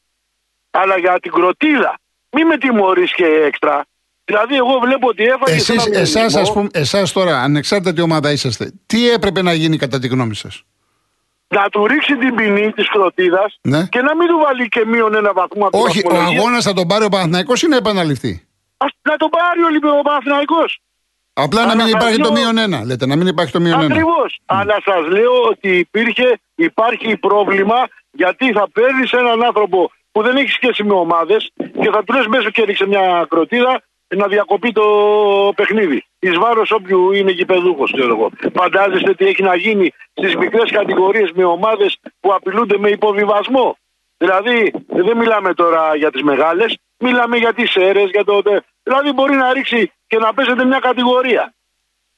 Αλλά 0.70 0.98
για 0.98 1.18
την 1.22 1.32
κροτίδα, 1.32 1.98
μη 2.30 2.44
με 2.44 2.56
τιμωρείς 2.58 3.14
και 3.14 3.24
έξτρα. 3.46 3.84
Δηλαδή, 4.24 4.56
εγώ 4.56 4.78
βλέπω 4.78 5.08
ότι 5.08 5.24
έφαγες. 5.24 5.68
Εσείς, 5.68 5.86
εσάς, 5.86 6.34
ας 6.36 6.52
πούμε, 6.52 6.68
εσάς 6.72 7.12
τώρα, 7.12 7.42
ανεξάρτητα 7.42 7.92
τι 7.92 8.00
ομάδα 8.00 8.32
είσαστε, 8.32 8.72
τι 8.86 9.10
έπρεπε 9.10 9.42
να 9.42 9.52
γίνει 9.52 9.76
κατά 9.76 9.98
τη 9.98 10.08
γνώμη 10.08 10.34
σας; 10.34 10.62
Να 11.48 11.68
του 11.68 11.86
ρίξει 11.86 12.16
την 12.16 12.34
ποινή 12.34 12.72
της 12.72 12.88
κροτίδα 12.90 13.50
Ναι. 13.60 13.86
και 13.86 14.00
να 14.00 14.16
μην 14.16 14.28
του 14.28 14.38
βάλει 14.44 14.68
και 14.68 14.84
μείον 14.86 15.14
ένα 15.14 15.32
βαθμό 15.32 15.66
από 15.66 15.76
την 15.76 15.86
Όχι, 15.86 15.98
ο 15.98 16.08
βαθμολογία. 16.10 16.38
αγώνας 16.40 16.64
θα 16.64 16.72
τον 16.72 16.86
πάρει 16.86 17.04
ο 17.04 17.08
Παναθηναϊκός 17.08 17.62
ή 17.62 17.68
να 17.68 17.76
επαναληφθεί; 17.76 18.46
Ας- 18.76 18.92
Να 19.02 19.16
τον 19.16 19.28
πάρει 19.30 19.60
ο 19.62 19.66
Ολυμπιακό 19.66 20.02
Παναθηναϊκός. 20.02 20.80
Απλά 21.38 21.60
να 21.64 21.70
Αλλά 21.72 21.82
μην 21.82 21.92
θα 21.92 21.98
υπάρχει 21.98 22.20
το 22.20 22.32
λέω- 22.32 22.42
μείον 22.42 22.58
ένα. 22.58 22.84
Λέτε, 22.84 23.06
να 23.06 23.16
μην 23.16 23.26
υπάρχει 23.26 23.52
το 23.52 23.60
μείον 23.60 23.80
ένα. 23.80 23.94
Ακριβώς. 23.94 24.38
Αλλά 24.46 24.76
σας 24.84 25.06
λέω 25.08 25.42
ότι 25.50 25.78
υπήρχε, 25.78 26.38
υπάρχει 26.54 27.16
πρόβλημα 27.16 27.88
γιατί 28.10 28.52
θα 28.52 28.68
παίρνεις 28.72 29.12
έναν 29.12 29.44
άνθρωπο 29.44 29.90
που 30.12 30.22
δεν 30.22 30.36
έχει 30.36 30.50
σχέση 30.50 30.84
με 30.84 30.94
ομάδες 30.94 31.50
και 31.56 31.90
θα 31.92 32.04
του 32.04 32.12
λες 32.12 32.26
μέσα 32.26 32.50
και 32.50 32.62
ρίξε 32.64 32.86
μια 32.86 33.26
κροτίδα 33.28 33.82
να 34.16 34.26
διακοπεί 34.26 34.72
το 34.72 34.82
παιχνίδι. 35.56 36.04
Εις 36.18 36.36
βάρος 36.38 36.70
όποιου 36.70 37.12
είναι 37.12 37.30
γηπεδούχος, 37.30 37.92
ξέρω 37.92 38.08
εγώ. 38.16 38.30
Φαντάζεστε 38.54 39.14
τι 39.14 39.26
έχει 39.26 39.42
να 39.42 39.54
γίνει 39.56 39.92
στις 40.14 40.36
μικρές 40.36 40.70
κατηγορίες 40.70 41.30
με 41.34 41.44
ομάδες 41.44 41.98
που 42.20 42.32
απειλούνται 42.34 42.78
με 42.78 42.88
υποβιβασμό. 42.90 43.76
Δηλαδή, 44.16 44.72
δεν 44.88 45.16
μιλάμε 45.16 45.54
τώρα 45.54 45.96
για 45.96 46.10
τις 46.10 46.22
μεγάλες, 46.22 46.78
μιλάμε 46.98 47.36
για 47.36 47.52
τις 47.54 47.74
αίρε, 47.74 48.02
για 48.02 48.24
το. 48.24 48.42
Δηλαδή, 48.82 49.12
μπορεί 49.12 49.34
να 49.34 49.52
ρίξει 49.52 49.92
και 50.06 50.18
να 50.18 50.34
παίζεται 50.34 50.64
μια 50.64 50.78
κατηγορία 50.78 51.54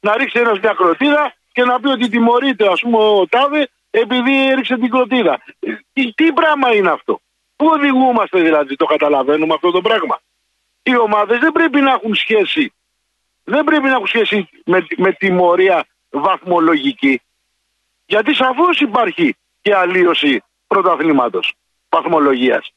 να 0.00 0.16
ρίξει 0.16 0.38
ένας 0.38 0.58
μια 0.58 0.72
κροτίδα 0.72 1.34
και 1.52 1.64
να 1.64 1.80
πει 1.80 1.88
ότι 1.88 2.08
τιμωρείται, 2.08 2.68
ας 2.68 2.80
πούμε, 2.80 2.98
ο 2.98 3.26
Τάδε 3.28 3.68
επειδή 3.90 4.48
έριξε 4.50 4.76
την 4.76 4.90
κροτίδα. 4.90 5.42
Ε, 5.58 5.72
Τι, 5.92 6.12
τι 6.12 6.32
πράγμα 6.32 6.74
είναι 6.74 6.90
αυτό; 6.90 7.20
Πού 7.56 7.66
οδηγούμαστε 7.66 8.40
δηλαδή, 8.40 8.76
το 8.76 8.84
καταλαβαίνουμε 8.84 9.54
αυτό 9.54 9.70
το 9.70 9.80
πράγμα; 9.80 10.20
Οι 10.82 10.96
ομάδες 10.96 11.38
δεν 11.38 11.52
πρέπει 11.52 11.80
να 11.80 11.92
έχουν 11.92 12.14
σχέση. 12.14 12.72
Δεν 13.44 13.64
πρέπει 13.64 13.84
να 13.84 13.92
έχουν 13.92 14.06
σχέση 14.06 14.48
με, 14.64 14.86
με 14.96 15.12
τιμωρία 15.12 15.86
βαθμολογική. 16.10 17.20
Γιατί 18.06 18.34
σαφώς 18.34 18.80
υπάρχει 18.80 19.36
και 19.60 19.74
αλλίωση 19.74 20.42
πρωταθλήματος 20.66 21.54
βαθμολογίας. 21.88 22.72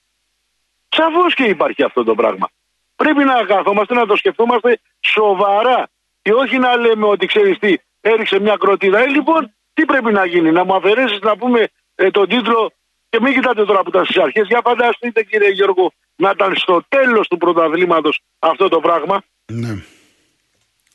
Σαφώς 0.89 1.33
και 1.33 1.43
υπάρχει 1.43 1.83
αυτό 1.83 2.03
το 2.03 2.15
πράγμα. 2.15 2.49
Πρέπει 2.95 3.23
να 3.23 3.43
καθόμαστε 3.43 3.93
να 3.93 4.05
το 4.05 4.15
σκεφτόμαστε 4.15 4.79
σοβαρά 5.01 5.89
και 6.21 6.33
όχι 6.33 6.57
να 6.57 6.75
λέμε 6.75 7.05
ότι 7.05 7.25
ξέρεις 7.25 7.57
τι, 7.59 7.75
έριξε 8.01 8.39
μια 8.39 8.55
κροτίδα. 8.59 8.99
Ε, 8.99 9.05
λοιπόν, 9.07 9.53
τι 9.73 9.85
πρέπει 9.85 10.11
να 10.11 10.25
γίνει, 10.25 10.51
να 10.51 10.63
μου 10.65 10.75
αφαιρέσεις 10.75 11.19
να 11.21 11.37
πούμε 11.37 11.67
ε, 11.95 12.11
τον 12.11 12.27
τίτλο 12.27 12.71
και 13.09 13.19
μην 13.21 13.33
κοιτάτε 13.33 13.65
τώρα 13.65 13.81
που 13.83 13.89
ήταν 13.89 14.05
στις 14.05 14.17
αρχές. 14.17 14.47
Για 14.47 14.61
φανταστείτε, 14.63 15.23
κύριε 15.23 15.49
Γιώργο, 15.49 15.91
να 16.15 16.29
ήταν 16.29 16.55
στο 16.55 16.81
τέλος 16.87 17.27
του 17.27 17.37
πρωταθλήματος 17.37 18.21
αυτό 18.39 18.67
το 18.67 18.79
πράγμα. 18.79 19.21
Ναι. 19.51 19.73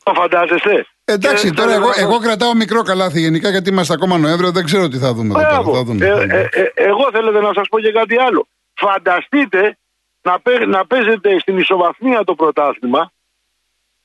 Το 0.03 0.13
φαντάζεστε; 0.15 0.87
Εντάξει, 1.05 1.49
Και 1.49 1.55
τώρα 1.57 1.71
θέλω 1.71 1.83
εγώ, 1.85 1.89
να- 1.97 2.01
εγώ 2.03 2.19
κρατάω 2.19 2.55
μικρό 2.55 2.83
καλάθι 2.83 3.21
γενικά 3.21 3.51
γιατί 3.51 3.71
είμαστε 3.71 3.93
ακόμα 3.93 4.19
Νοέμβριο. 4.19 4.51
Δεν 4.53 4.65
ξέρω 4.65 4.89
τι 4.89 4.99
θα 4.99 5.13
δούμε. 5.15 5.29
εδώ 5.29 5.39
πέρα. 5.39 5.51
Μπράβο. 5.51 5.75
Θα 5.75 5.83
δούμε. 5.83 6.07
Ε, 6.07 6.09
θα 6.11 6.21
δούμε. 6.21 6.35
ε, 6.53 6.61
ε, 6.61 6.71
εγώ 6.75 7.09
θέλετε 7.13 7.41
να 7.41 7.51
σας 7.55 7.69
πω 7.69 7.81
και 7.81 7.93
κάτι 7.93 8.17
άλλο. 8.21 8.47
Φανταστείτε 8.75 9.79
να, 10.23 10.41
παί- 10.41 10.67
να 10.67 10.87
παίζετε 10.87 11.39
στην 11.39 11.59
ισοβαθμία 11.59 12.25
το 12.25 12.35
πρωτάθλημα 12.35 13.13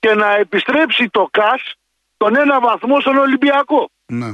και 0.01 0.13
να 0.13 0.36
επιστρέψει 0.36 1.10
το 1.10 1.27
ΚΑΣ 1.31 1.62
τον 2.17 2.36
ένα 2.36 2.60
βαθμό 2.60 3.00
στον 3.00 3.17
Ολυμπιακό. 3.17 3.89
Ναι. 4.05 4.31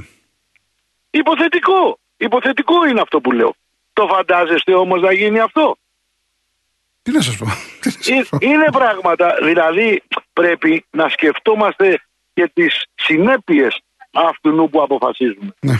Υποθετικό. 1.09 1.99
Υποθετικό 2.17 2.85
είναι 2.87 3.01
αυτό 3.01 3.21
που 3.21 3.31
λέω. 3.31 3.53
Το 3.93 4.07
φαντάζεστε 4.07 4.73
όμως 4.73 5.01
να 5.01 5.11
γίνει 5.13 5.39
αυτό; 5.39 5.77
Τι 7.01 7.11
να 7.11 7.21
σας 7.21 7.37
πω. 7.37 7.45
Τι 7.81 7.89
να 7.89 7.91
σας 7.91 8.07
Ε, 8.07 8.25
πω. 8.29 8.37
Είναι 8.41 8.67
πράγματα, 8.71 9.35
δηλαδή 9.43 10.03
πρέπει 10.33 10.85
να 10.89 11.09
σκεφτόμαστε 11.09 12.01
και 12.33 12.51
τις 12.53 12.85
συνέπειες 12.95 13.79
αυτού 14.11 14.69
που 14.71 14.81
αποφασίζουμε. 14.81 15.53
Ναι. 15.59 15.75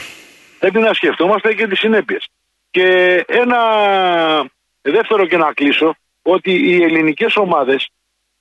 Πρέπει 0.60 0.79
να 0.79 0.94
σκεφτόμαστε 0.94 1.53
και 1.53 1.67
τις 1.67 1.79
συνέπειες. 1.79 2.27
Και 2.72 2.86
ένα 3.27 3.60
δεύτερο 4.82 5.25
και 5.27 5.38
να 5.38 5.53
κλείσω, 5.53 5.96
ότι 6.22 6.51
οι 6.51 6.84
ελληνικές 6.84 7.36
ομάδες 7.36 7.89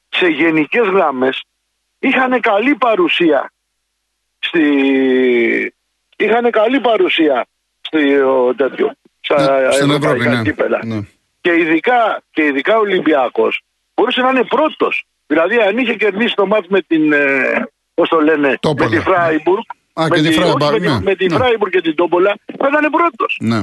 σε 0.08 0.26
γενικές 0.26 0.86
γραμμές 0.86 1.42
είχαν 1.98 2.40
καλή 2.40 2.74
παρουσία 2.74 3.52
στη... 4.38 4.62
είχαν 6.16 6.50
καλή 6.50 6.80
παρουσία 6.80 7.46
στη, 7.80 8.18
ο, 8.18 8.54
τέτοιο, 8.56 8.92
στα 9.20 9.60
Ναι, 9.60 9.72
Στην 9.72 9.90
Ευρώπη, 9.90 10.06
ευρωπαϊκά 10.06 10.36
ναι. 10.36 10.42
κύπελα. 10.42 10.80
ναι. 10.84 11.00
Και 11.40 11.54
ειδικά, 11.56 12.22
και 12.30 12.42
ειδικά 12.44 12.76
ο 12.76 12.80
Ολυμπιακός 12.80 13.60
μπορούσε 13.94 14.20
να 14.20 14.28
είναι 14.30 14.44
πρώτος. 14.44 15.04
Δηλαδή 15.26 15.56
αν 15.56 15.78
είχε 15.78 15.94
κερδίσει 15.94 16.34
το 16.34 16.46
μάτς 16.46 16.66
με 16.68 16.80
την, 16.82 17.12
ε, 17.12 17.66
πώς 17.94 18.08
το 18.08 18.20
λένε, 18.20 18.56
Τόπολα. 18.60 18.88
με 18.90 18.96
τη 18.96 19.02
Φράιμπουργκ, 19.02 19.62
Α, 19.92 20.06
με 20.08 20.16
και 20.16 20.22
τη 20.22 20.28
όχι, 20.28 20.38
Φράιμπουργκ, 20.38 20.72
με 20.72 20.78
τη- 20.78 20.86
ναι, 20.88 21.00
με 21.00 21.14
τη 21.14 21.26
ναι. 21.26 21.36
Φράιμπουργκ 21.36 21.72
και 21.72 21.80
την 21.80 21.94
Τόπολα, 21.94 22.34
θα 22.58 22.68
ήταν 22.68 22.90
πρώτος. 22.90 23.36
ναι. 23.40 23.60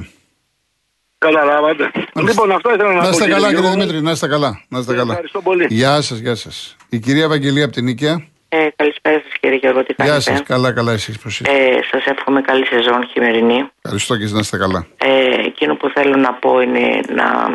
Καταλάβατε. 1.28 1.92
Λοιπόν, 2.28 2.52
αυτό 2.52 2.74
ήθελα 2.74 2.90
να, 2.90 2.96
Να 2.96 3.02
πω. 3.02 3.10
είστε 3.10 3.28
καλά, 3.28 3.48
κύριε 3.48 3.60
Γιώργο. 3.60 3.72
Δημήτρη, 3.80 4.02
να 4.02 4.12
είστε 4.12 4.28
καλά. 4.28 4.62
Να 4.70 4.80
είστε 4.80 4.94
καλά. 4.96 5.12
Ευχαριστώ 5.12 5.42
πολύ. 5.42 5.66
Γεια 5.70 6.02
σας, 6.02 6.18
γεια 6.18 6.36
σας. 6.36 6.76
Η 6.90 7.00
κυρία 7.00 7.24
Ευαγγελία 7.24 7.64
από 7.64 7.74
την 7.74 7.84
Νίκαια. 7.84 8.28
Ε, 8.50 8.68
καλησπέρα 8.76 9.20
σας 9.24 9.32
κύριε 9.40 9.58
Γιώργο, 9.58 9.80
τι 9.84 9.94
Γεια 9.98 10.06
κάνετε. 10.06 10.22
σας, 10.22 10.44
καλά, 10.44 10.72
καλά, 10.74 10.92
εσείς 10.92 11.18
πώς 11.20 11.40
είστε; 11.40 11.52
Ε, 11.54 11.80
σας 11.92 12.06
εύχομαι 12.06 12.42
καλή 12.42 12.66
σεζόν 12.66 13.08
χειμερινή. 13.12 13.70
Ευχαριστώ 13.82 14.16
και 14.18 14.22
εσείς 14.24 14.34
να 14.34 14.40
είστε 14.40 14.58
καλά. 14.58 14.88
Ε, 14.98 15.26
εκείνο 15.46 15.76
που 15.76 15.90
θέλω 15.94 16.16
να 16.16 16.34
πω 16.34 16.62
είναι 16.62 17.00
να 17.10 17.52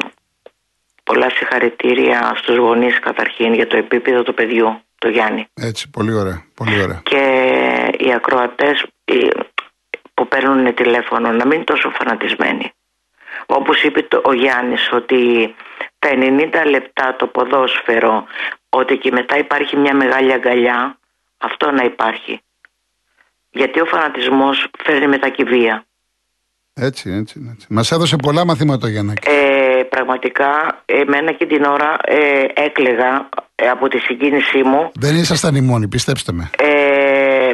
πολλά 1.04 1.30
συγχαρητήρια 1.30 2.32
στους 2.36 2.56
γονείς 2.56 2.98
καταρχήν 2.98 3.54
για 3.54 3.66
το 3.66 3.76
επίπεδο 3.76 4.22
του 4.22 4.34
παιδιού, 4.34 4.80
το 4.98 5.08
Γιάννη. 5.08 5.46
Έτσι, 5.54 5.90
πολύ 5.90 6.12
ωραία. 6.12 6.44
Πολύ 6.54 6.82
ωραία. 6.82 7.00
Και 7.02 7.22
οι 7.98 8.12
ακροατές 8.12 8.82
οι- 9.04 9.30
που 10.14 10.28
παίρνουν 10.28 10.74
τηλέφωνο 10.74 11.30
να 11.30 11.46
μην 11.46 11.52
είναι 11.56 11.64
τόσο 11.64 11.90
φανατισμένοι. 11.98 12.72
Όπως 13.50 13.82
είπε 13.82 14.02
το, 14.02 14.20
ο 14.24 14.32
Γιάννης 14.32 14.88
ότι 14.92 15.54
τα 15.98 16.08
90 16.64 16.70
λεπτά 16.70 17.16
το 17.18 17.26
ποδόσφαιρο 17.26 18.24
ότι 18.70 18.96
και 18.96 19.10
μετά 19.12 19.38
υπάρχει 19.38 19.76
μια 19.76 19.94
μεγάλη 19.94 20.32
αγκαλιά 20.32 20.98
αυτό 21.38 21.70
να 21.70 21.84
υπάρχει. 21.84 22.40
Γιατί 23.50 23.80
ο 23.80 23.84
φανατισμός 23.84 24.66
φέρνει 24.84 25.06
μετά 25.06 25.28
και 25.28 25.44
βία. 25.44 25.84
Έτσι, 26.74 27.10
έτσι. 27.10 27.48
έτσι. 27.52 27.66
Μας 27.70 27.90
έδωσε 27.92 28.16
πολλά 28.16 28.44
μαθήματα 28.44 28.86
ο 28.86 28.90
Γιαννάκη. 28.90 29.28
Ε, 29.30 29.82
πραγματικά 29.88 30.82
εμένα 30.84 31.32
και 31.32 31.46
την 31.46 31.64
ώρα 31.64 31.96
ε, 32.04 32.44
έκλεγα 32.54 33.28
ε, 33.54 33.68
από 33.68 33.88
τη 33.88 33.98
συγκίνησή 33.98 34.62
μου 34.62 34.90
Δεν 34.94 35.14
ήσασταν 35.16 35.54
οι 35.54 35.60
μόνοι, 35.60 35.88
πιστέψτε 35.88 36.32
με. 36.32 36.50
ε, 36.58 37.52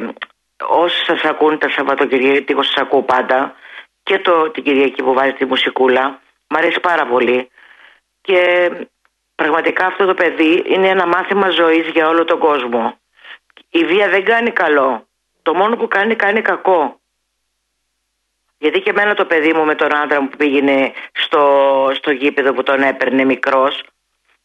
όσοι 0.69 1.05
σας 1.07 1.23
ακούν 1.25 1.59
τα 1.59 1.69
Σαββατοκυριακή, 1.71 2.53
εγώ 2.53 2.63
σας 2.63 2.77
ακούω 2.77 3.03
πάντα 3.03 3.55
και 4.05 4.19
το, 4.19 4.51
την 4.51 4.63
Κυριακή 4.63 5.03
που 5.03 5.13
βάζει 5.13 5.33
τη 5.33 5.45
μουσικούλα 5.45 6.21
μ' 6.47 6.57
αρέσει 6.57 6.81
πάρα 6.81 7.07
πολύ. 7.07 7.51
Και 8.21 8.71
πραγματικά 9.35 9.87
αυτό 9.87 10.07
το 10.07 10.15
παιδί 10.15 10.63
είναι 10.67 10.89
ένα 10.89 11.07
μάθημα 11.07 11.51
ζωής 11.51 11.89
για 11.89 12.09
όλο 12.09 12.25
τον 12.25 12.39
κόσμο. 12.39 12.99
Η 13.71 13.85
βία 13.85 14.09
δεν 14.09 14.25
κάνει 14.25 14.51
καλό. 14.51 15.07
Το 15.43 15.55
μόνο 15.55 15.77
που 15.77 15.89
κάνει 15.89 16.17
κάνει 16.17 16.41
κακό. 16.43 17.01
Γιατί 18.59 18.81
και 18.81 18.91
εμένα 18.91 19.15
το 19.15 19.25
παιδί 19.25 19.53
μου 19.53 19.65
με 19.65 19.75
τον 19.75 19.95
άντρα 19.97 20.21
μου 20.21 20.29
που 20.29 20.37
πήγαινε 20.37 20.93
στο, 21.13 21.91
στο 21.95 22.11
γήπεδο 22.11 22.53
που 22.53 22.63
τον 22.63 22.83
έπαιρνε 22.83 23.25
μικρός 23.25 23.83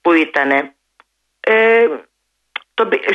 που 0.01 0.13
ήτανε 0.13 0.75
ε, 1.39 1.87
τον, 1.87 1.97
πη- 1.97 2.08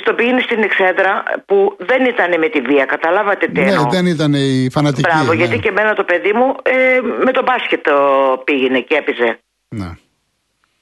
στον 0.00 0.16
πήγαινε 0.16 0.40
στην 0.40 0.62
εξέδρα 0.62 1.22
που 1.46 1.76
δεν 1.78 2.04
ήταν 2.04 2.38
με 2.38 2.48
τη 2.48 2.60
βία. 2.60 2.84
Καταλάβατε 2.84 3.46
τι 3.46 3.60
Ναι, 3.60 3.70
εννοώ. 3.70 3.90
δεν 3.90 4.06
ήταν 4.06 4.34
η 4.34 4.68
φανατική. 4.70 5.08
Μπράβο, 5.10 5.32
ναι. 5.32 5.34
γιατί 5.34 5.58
και 5.58 5.68
εμένα 5.68 5.94
το 5.94 6.04
παιδί 6.04 6.32
μου 6.32 6.56
ε, 6.62 7.00
με 7.24 7.32
τον 7.32 7.44
μπάσκετ 7.44 7.84
το 7.88 8.42
πήγαινε 8.44 8.80
και 8.80 8.94
έπαιζε. 8.94 9.38
Ναι. 9.68 9.90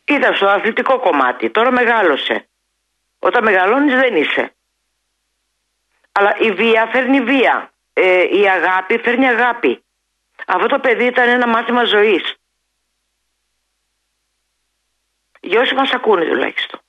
Ήταν 0.04 0.34
στο 0.34 0.46
αθλητικό 0.46 0.98
κομμάτι. 1.00 1.50
Τώρα 1.50 1.70
μεγάλωσε. 1.72 2.46
Όταν 3.18 3.44
μεγαλώνεις 3.44 3.94
δεν 3.94 4.16
είσαι. 4.16 4.54
Αλλά 6.12 6.36
η 6.40 6.50
βία 6.52 6.88
φέρνει 6.92 7.20
βία. 7.20 7.72
Ε, 7.92 8.22
η 8.22 8.48
αγάπη 8.48 8.98
φέρνει 8.98 9.26
αγάπη. 9.28 9.82
Αυτό 10.46 10.66
το 10.66 10.78
παιδί 10.78 11.04
ήταν 11.04 11.28
ένα 11.28 11.46
μάθημα 11.48 11.84
ζωής. 11.84 12.34
Για 15.40 15.60
όσοι 15.60 15.74
μας 15.74 15.90
ακούνε 15.92 16.24
τουλάχιστον. 16.24 16.80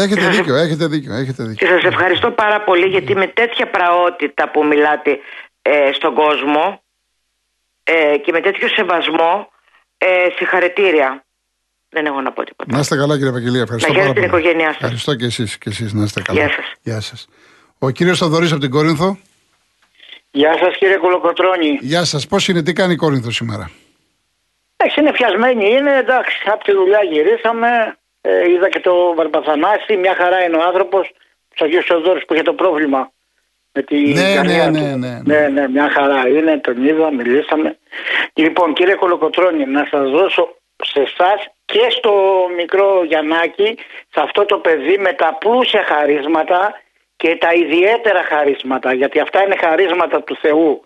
Έχετε 0.00 0.20
σας- 0.20 0.36
δίκιο, 0.36 0.54
έχετε 0.54 0.86
δίκιο, 0.86 1.14
έχετε 1.14 1.42
Και 1.42 1.48
δίκιο. 1.48 1.66
σας 1.68 1.82
ευχαριστώ 1.84 2.30
πάρα 2.30 2.60
πολύ 2.64 2.86
γιατί 2.86 3.14
με 3.16 3.26
τέτοια 3.26 3.70
πραότητα 3.70 4.50
που 4.50 4.64
μιλάτε 4.66 5.18
ε, 5.62 5.92
στον 5.92 6.14
κόσμο 6.14 6.82
ε, 7.82 8.16
και 8.24 8.32
με 8.32 8.40
τέτοιο 8.40 8.68
σεβασμό 8.68 9.50
ε, 9.98 10.06
συγχαρητήρια. 10.36 11.24
Δεν 11.88 12.06
έχω 12.06 12.20
να 12.20 12.32
πω 12.32 12.44
τίποτα. 12.44 12.72
Να 12.74 12.78
είστε 12.80 12.96
καλά, 12.96 13.16
κύριε 13.16 13.30
Βαγγελία. 13.30 13.60
Ευχαριστώ 13.62 13.92
Να 13.92 13.98
πάρα 13.98 14.06
χαίρετε 14.06 14.28
πολύ. 14.28 14.42
την 14.42 14.48
οικογένειά 14.48 14.72
σας. 14.72 14.80
Ευχαριστώ 14.82 15.14
και 15.14 15.24
εσείς 15.24 15.58
και 15.58 15.68
εσείς, 15.68 15.92
να 15.92 16.04
είστε 16.04 16.22
καλά. 16.22 16.40
Γεια 16.40 16.48
σας. 16.50 16.72
Γεια 16.82 17.00
σας. 17.00 17.28
Ο 17.78 17.90
κύριος 17.90 18.18
Θοδωρής 18.18 18.50
από 18.52 18.60
την 18.60 18.70
Κόρινθο. 18.70 19.18
Γεια 20.30 20.56
σας 20.58 20.76
κύριε 20.76 20.96
Κολοκοτρώνη. 20.96 21.78
Γεια 21.80 22.04
σας. 22.04 22.26
Πώς 22.26 22.48
είναι, 22.48 22.62
τι 22.62 22.72
κάνει 22.72 22.92
η 22.92 22.96
Κόρινθο 22.96 23.30
σήμερα; 23.30 23.70
Εντάξει 24.76 25.00
είναι 25.00 25.12
πιασμένη, 25.12 25.68
είναι 25.70 25.96
εντάξει. 25.96 26.42
Από 26.46 26.64
τη 26.64 26.72
δουλειά 26.72 26.98
γυρίσαμε. 27.12 27.68
Ε, 28.26 28.50
είδα 28.50 28.68
και 28.68 28.80
το 28.80 29.14
Βαρπαθανάση, 29.14 29.96
μια 29.96 30.14
χαρά 30.14 30.44
είναι 30.44 30.56
ο 30.56 30.62
άνθρωπος 30.62 31.10
τους 31.50 31.60
Αγίους 31.60 31.84
Θεοδόρους 31.84 32.24
που 32.24 32.34
είχε 32.34 32.42
το 32.42 32.52
πρόβλημα 32.52 33.12
με 33.72 33.82
τη 33.82 33.96
Ναι, 34.12 34.34
καρδιά 34.34 34.70
ναι, 34.70 34.78
του. 34.78 34.84
ναι, 34.84 34.96
ναι, 34.96 35.20
ναι, 35.24 35.48
ναι, 35.48 35.68
μια 35.68 35.88
χαρά 35.90 36.28
είναι, 36.28 36.58
τον 36.58 36.84
είδα, 36.86 37.12
μιλήσαμε. 37.12 37.78
Λοιπόν, 38.34 38.72
κύριε 38.72 38.94
Κολοκοτρώνη, 38.94 39.64
να 39.66 39.86
σας 39.90 40.10
δώσω 40.10 40.56
σε 40.84 41.00
εσάς 41.00 41.46
και 41.64 41.86
στο 41.90 42.12
μικρό 42.56 43.04
Γιαννάκη, 43.04 43.78
σε 44.12 44.20
αυτό 44.20 44.44
το 44.44 44.58
παιδί 44.58 44.98
με 44.98 45.12
τα 45.12 45.36
πλούσια 45.40 45.84
χαρίσματα 45.84 46.80
και 47.16 47.36
τα 47.36 47.52
ιδιαίτερα 47.52 48.22
χαρίσματα, 48.22 48.92
γιατί 48.94 49.20
αυτά 49.20 49.42
είναι 49.44 49.56
χαρίσματα 49.56 50.22
του 50.22 50.36
Θεού. 50.36 50.84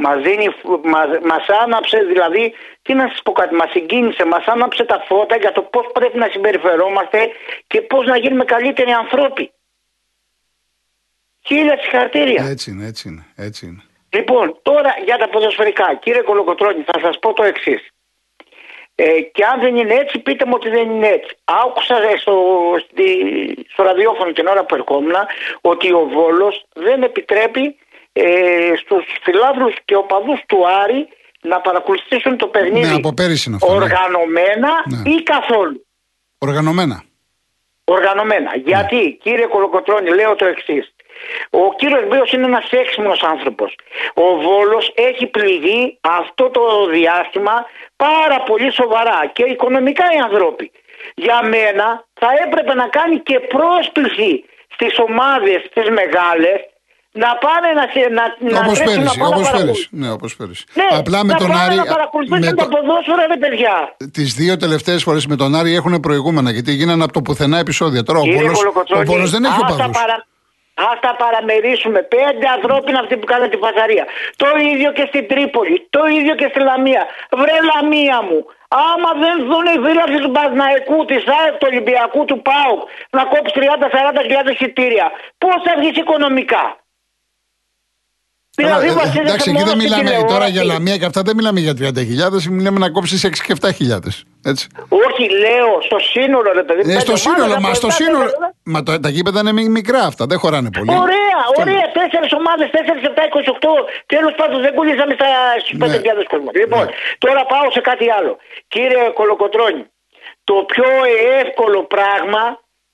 Μα 0.00 0.16
δίνει, 0.16 0.48
μας, 0.82 1.08
μας 1.22 1.46
άναψε 1.62 1.98
δηλαδή, 1.98 2.54
τι 2.82 2.94
να 2.94 3.08
σας 3.08 3.20
πω 3.22 3.32
κάτι, 3.32 3.54
μας 3.54 3.70
συγκίνησε, 3.70 4.24
μας 4.24 4.46
άναψε 4.46 4.84
τα 4.84 5.04
φώτα 5.08 5.36
για 5.36 5.52
το 5.52 5.62
πώς 5.62 5.86
πρέπει 5.92 6.18
να 6.18 6.28
συμπεριφερόμαστε 6.28 7.30
και 7.66 7.80
πώς 7.80 8.06
να 8.06 8.16
γίνουμε 8.16 8.44
καλύτεροι 8.44 8.90
ανθρώποι. 8.90 9.52
Χίλια 11.46 11.78
συγχαρητήρια. 11.80 12.44
Έτσι 12.44 12.70
είναι, 12.70 12.86
έτσι 12.86 13.08
είναι. 13.08 13.26
Έτσι 13.36 13.66
είναι. 13.66 13.82
Λοιπόν, 14.10 14.58
τώρα 14.62 14.94
για 15.04 15.16
τα 15.18 15.28
ποδοσφαιρικά. 15.28 15.94
Κύριε 15.94 16.22
Κολοκοτρώνη, 16.22 16.82
θα 16.82 16.98
σας 17.00 17.18
πω 17.18 17.32
το 17.32 17.42
εξής. 17.42 17.88
Ε, 18.94 19.20
και 19.20 19.44
αν 19.44 19.60
δεν 19.60 19.76
είναι 19.76 19.94
έτσι, 19.94 20.18
πείτε 20.18 20.44
μου 20.44 20.52
ότι 20.54 20.68
δεν 20.68 20.90
είναι 20.90 21.08
έτσι. 21.08 21.36
Άκουσα 21.44 22.02
ε, 22.02 22.16
στο, 22.16 22.34
στη, 22.84 23.06
στο 23.72 23.82
ραδιόφωνο 23.82 24.32
την 24.32 24.46
ώρα 24.46 24.64
που 24.64 24.74
ερχόμουν 24.74 25.14
ότι 25.60 25.92
ο 25.92 26.08
Βόλος 26.12 26.64
δεν 26.72 27.02
επιτρέπει 27.02 27.78
ε, 28.12 28.72
στους 28.76 29.04
φιλάθλους 29.22 29.74
και 29.84 29.94
οπαδούς 29.96 30.40
του 30.46 30.68
Άρη 30.84 31.08
να 31.42 31.60
παρακολουθήσουν 31.60 32.36
το 32.36 32.46
παιχνίδι 32.46 32.86
Ναι, 32.86 32.94
από 32.94 33.14
πέρυσι 33.14 33.48
είναι 33.48 33.58
αυτό. 33.62 33.74
ναι. 33.74 33.82
οργανωμένα 33.84 34.70
Ναι. 34.84 35.10
ή 35.10 35.22
καθόλου. 35.22 35.86
Οργανωμένα. 36.38 37.02
Οργανωμένα. 37.84 38.56
Γιατί, 38.56 39.18
κύριε 39.22 39.46
Κολοκοτρώνη, 39.46 40.10
λέω 40.14 40.34
το 40.34 40.44
εξής. 40.46 40.94
Ο 41.50 41.74
κύριος 41.76 42.06
Μπέος 42.08 42.32
είναι 42.32 42.44
ένας 42.46 42.70
έξυπνος 42.70 43.22
άνθρωπος. 43.22 43.78
Ο 44.14 44.36
Βόλος 44.40 44.92
έχει 44.94 45.26
πληγεί 45.26 45.98
αυτό 46.00 46.50
το 46.50 46.86
διάστημα 46.86 47.66
πάρα 47.96 48.42
πολύ 48.42 48.72
σοβαρά 48.72 49.26
και 49.32 49.44
οικονομικά 49.44 50.04
οι 50.14 50.18
ανθρώποι. 50.18 50.70
Για 51.14 51.42
μένα 51.42 52.04
θα 52.20 52.28
έπρεπε 52.46 52.74
να 52.74 52.88
κάνει 52.88 53.18
και 53.18 53.40
πρόσκληση 53.40 54.44
στις 54.74 54.98
ομάδες 54.98 55.62
τις 55.74 55.88
μεγάλες 55.88 56.58
να 57.12 57.30
πάνε 57.44 57.68
να, 57.80 57.84
σε- 57.92 58.10
να, 58.18 58.24
να 58.52 58.58
Όπως 58.64 58.78
τρέξουν 58.78 59.02
πέρυσι. 59.02 59.18
να 59.18 59.24
πάνε 59.24 59.34
να 59.34 59.36
Όπως 59.36 59.46
παρακολουθούν. 59.50 59.66
πέρυσι. 59.66 59.88
Ναι, 59.90 60.10
όπως 60.16 60.36
πέρυσι. 60.36 60.64
Ναι, 60.74 60.88
Απλά 60.98 61.18
με 61.24 61.32
να 61.32 61.38
τον 61.38 61.48
πάνε 61.48 61.60
Άρη. 61.62 61.74
να 61.74 61.84
παρακολουθήσουν 61.84 62.38
Με 62.44 62.52
τα 62.52 62.64
το, 62.64 62.68
ποδόσφαιρα, 62.74 63.26
ρε 63.32 63.36
παιδιά. 63.42 63.74
τις 64.12 64.34
δύο 64.34 64.56
τελευταίες 64.56 65.02
φορές 65.02 65.26
με 65.26 65.36
τον 65.36 65.54
Άρη 65.54 65.74
έχουν 65.74 66.00
προηγούμενα 66.00 66.50
γιατί 66.50 66.72
γίνανε 66.72 67.04
από 67.04 67.12
το 67.12 67.22
πουθενά 67.22 67.58
επεισόδια. 67.58 68.02
Τώρα 68.02 68.18
ο 68.18 68.22
Κύριε 68.22 68.38
Βόλος, 68.40 68.58
ο 68.58 68.60
Κολοκοτρώνη, 68.62 69.04
Βόλος 69.04 69.30
δεν 69.30 69.44
έχει 69.44 69.52
ας 69.52 69.60
τα 69.60 69.74
οπαδούς. 69.74 69.98
παρα- 70.00 70.26
Ας 70.92 70.98
τα 71.06 71.12
παραμερίσουμε. 71.22 72.00
Πέντε 72.16 72.46
ανθρώπινα 72.56 72.98
αυτοί 73.04 73.14
που 73.20 73.26
κάνουν 73.32 73.48
την 73.52 73.60
φασαρία. 73.64 74.04
Το 74.42 74.48
ίδιο 74.72 74.88
και 74.96 75.04
στην 75.10 75.24
Τρίπολη. 75.30 75.76
Το 75.96 76.02
ίδιο 76.18 76.34
και 76.40 76.46
στη 76.52 76.60
Λαμία. 76.68 77.02
Βρε 77.40 77.56
Λαμία 77.70 78.18
μου. 78.28 78.40
Άμα 78.90 79.10
δεν 79.24 79.34
δουν 79.48 79.64
οι 79.72 79.76
φίλοι 79.84 80.18
του 80.24 80.30
Μπασναϊκού, 80.34 80.98
της 81.10 81.22
ΑΕΠ, 81.38 81.54
του 81.60 81.66
Ολυμπιακού, 81.70 82.20
του 82.30 82.38
ΠΑΟΚ 82.48 82.80
να 83.16 83.22
κόψει 83.32 83.52
30-40 83.58 84.20
χιλιάδες 84.26 84.52
εισιτήρια, 84.56 85.06
πώς 85.42 85.56
θα 85.66 85.72
βγεις 85.80 85.96
οικονομικά; 86.02 86.64
Καλά, 88.62 88.78
Δηλαδή, 88.78 88.86
ε, 88.88 89.02
βασίζεσαι 89.02 89.20
εντάξει, 89.20 89.50
εκεί 89.50 89.58
μόνο 89.58 89.70
δεν 89.70 89.80
στην 89.80 89.82
μιλάμε 89.90 90.10
τώρα 90.10 90.24
τηλεόραση. 90.26 90.52
για 90.56 90.64
λαμία 90.72 90.96
και 91.00 91.04
αυτά 91.10 91.20
δεν 91.22 91.34
μιλάμε 91.38 91.60
για 91.66 91.74
30.000, 91.80 92.48
μιλάμε 92.58 92.78
να 92.84 92.88
κόψεις 92.90 93.24
6 93.24 93.42
και 93.46 93.52
7.000. 93.60 94.24
Έτσι. 94.50 94.64
Όχι, 95.06 95.24
λέω 95.44 95.70
στο 95.88 95.98
σύνολο, 96.12 96.48
ρε 96.60 96.64
παιδί. 96.68 96.80
Ε, 96.80 96.84
πέντε 96.84 97.00
στο 97.06 97.12
ομάδες, 97.16 97.26
σύνολο, 97.28 97.52
από 97.52 97.62
μα 97.66 97.74
στο 97.80 97.88
επτά, 97.90 97.98
σύνολο. 98.04 98.24
τέσσερα, 98.24 98.48
Μα 98.72 98.78
το, 98.86 98.90
τα 99.04 99.08
γήπεδα 99.14 99.38
είναι 99.42 99.52
μι- 99.58 99.70
μικρά 99.78 100.00
αυτά, 100.10 100.22
δεν 100.30 100.38
χωράνε 100.42 100.70
πολύ. 100.76 100.90
Ωραία, 101.06 101.34
Αυτό 101.48 101.60
ωραία. 101.62 101.84
Τέσσερις 101.98 102.32
ομάδες, 102.40 102.66
4, 102.76 102.96
7, 103.10 103.22
28. 103.28 103.72
Τέλο 104.14 104.30
πάντων 104.40 104.58
δεν 104.64 104.72
κολλήσαμε 104.78 105.12
στα 105.18 105.26
στου 105.62 105.72
Ναι. 105.76 105.86
5.000 105.86 106.24
κόσμο. 106.32 106.48
Λοιπόν, 106.62 106.84
τώρα 107.24 107.42
πάω 107.52 107.66
σε 107.76 107.80
κάτι 107.90 108.06
άλλο. 108.18 108.32
Κύριε 108.74 109.04
Κολοκοτρώνη, 109.18 109.82
το 110.48 110.54
πιο 110.72 110.88
εύκολο 111.42 111.80
πράγμα 111.94 112.42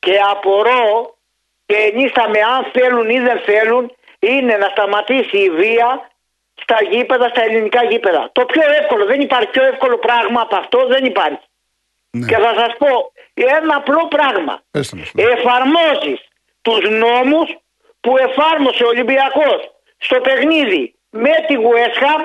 και 0.04 0.14
απορώ 0.34 0.86
και 1.68 1.76
ενίσταμε 1.90 2.38
αν 2.54 2.60
θέλουν 2.76 3.06
ή 3.16 3.18
δεν 3.28 3.38
θέλουν 3.48 3.84
είναι 4.26 4.56
να 4.56 4.68
σταματήσει 4.68 5.38
η 5.38 5.50
βία 5.50 6.10
στα 6.54 6.76
γήπεδα, 6.90 7.28
στα 7.28 7.42
ελληνικά 7.42 7.84
γήπεδα. 7.84 8.30
Το 8.32 8.44
πιο 8.44 8.62
εύκολο, 8.80 9.04
δεν 9.04 9.20
υπάρχει 9.20 9.48
πιο 9.48 9.64
εύκολο 9.64 9.98
πράγμα 9.98 10.40
από 10.40 10.56
αυτό, 10.56 10.86
δεν 10.86 11.04
υπάρχει. 11.04 11.46
Ναι. 12.10 12.26
Και 12.26 12.36
θα 12.36 12.54
σας 12.58 12.76
πω 12.78 13.12
ένα 13.34 13.76
απλό 13.76 14.06
πράγμα 14.08 14.62
Πες 14.70 14.88
το 14.88 14.96
μας. 14.96 15.12
εφαρμόζεις 15.14 16.20
τους 16.62 16.90
νόμους 16.90 17.56
που 18.00 18.16
εφάρμοσε 18.18 18.84
ο 18.84 18.86
Ολυμπιακός 18.86 19.70
στο 19.98 20.20
παιχνίδι 20.20 20.94
με 21.10 21.30
τη 21.46 21.54
West 21.58 22.02
Ham, 22.02 22.20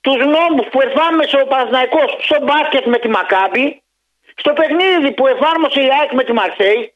τους 0.00 0.16
νόμους 0.16 0.66
που 0.70 0.80
εφάρμοσε 0.80 1.36
ο 1.40 1.46
Παναθηναϊκός 1.46 2.16
στο 2.20 2.40
μπάσκετ 2.42 2.86
με 2.86 2.98
τη 2.98 3.08
Μακάμπη, 3.08 3.82
στο 4.36 4.52
παιχνίδι 4.52 5.12
που 5.12 5.26
εφάρμοσε 5.26 5.80
η 5.80 5.88
ΑΕΚ 6.00 6.12
με 6.12 6.24
τη 6.24 6.32
Μαρσέη 6.32 6.94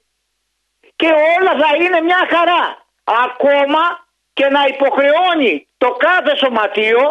και 0.96 1.06
όλα 1.06 1.52
θα 1.66 1.76
είναι 1.76 2.00
μια 2.00 2.28
χαρά. 2.30 2.87
Ακόμα 3.24 4.06
και 4.38 4.46
να 4.57 4.62
υποχρεώνει 4.72 5.55
το 5.79 5.90
κάθε 6.07 6.37
σωματείο 6.37 7.03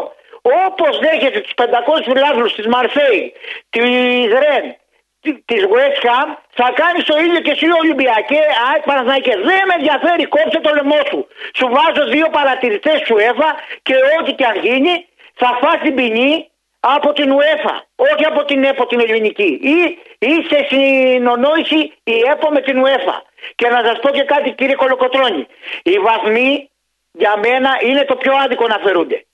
όπως 0.65 0.99
δέχεται 0.99 1.39
τους 1.39 1.53
500 1.55 1.63
φιλάθλους 2.07 2.53
της 2.55 2.67
Μαρσέη, 2.67 3.33
της 3.69 3.83
Ρεν 4.43 4.65
τη 5.49 5.57
West 5.73 5.99
Ham 6.07 6.27
θα 6.59 6.67
κάνει 6.81 6.99
το 7.09 7.15
ίδιο 7.25 7.39
και 7.45 7.51
εσύ 7.51 7.65
Ολυμπιακέ, 7.81 8.41
ΑΕΚ 8.69 8.83
Παναθηναϊκές. 8.89 9.37
Δεν 9.49 9.61
με 9.67 9.73
ενδιαφέρει, 9.77 10.25
κόψε 10.25 10.59
το 10.65 10.71
λαιμό 10.77 10.99
σου. 11.09 11.27
Σου 11.57 11.65
βάζω 11.75 12.03
δύο 12.15 12.27
παρατηρητές 12.37 12.99
σου 13.07 13.15
ΕΦΑ 13.17 13.49
και 13.81 13.95
ό,τι 14.19 14.31
και 14.33 14.45
αν 14.45 14.57
γίνει 14.65 14.93
θα 15.41 15.49
φας 15.61 15.77
την 15.83 15.95
ποινή 15.95 16.49
από 16.79 17.13
την 17.13 17.31
ΟΕΦΑ, 17.31 17.75
όχι 17.95 18.25
από 18.25 18.45
την 18.45 18.63
ΕΠΟ 18.63 18.85
την 18.85 18.99
ελληνική. 18.99 19.59
Ή, 19.75 19.77
ή 20.29 20.33
σε 20.49 20.59
συνονόηση 20.69 21.79
η 22.03 22.15
ΕΠΟ 22.31 22.49
με 22.51 22.61
την 22.61 22.83
ΟΕΦΑ. 22.83 23.23
Και 23.55 23.67
να 23.67 23.79
σας 23.85 23.99
πω 23.99 24.09
και 24.09 24.23
κάτι 24.23 24.51
κύριε 24.51 24.75
Κολοκοτρώνη. 24.75 25.47
Οι 25.83 25.97
βαθμοί 25.99 26.69
για 27.17 27.37
μένα 27.37 27.69
είναι 27.81 28.03
το 28.03 28.15
πιο 28.15 28.33
άδικο 28.43 28.67
να 28.67 28.77
φερούνται. 28.77 29.25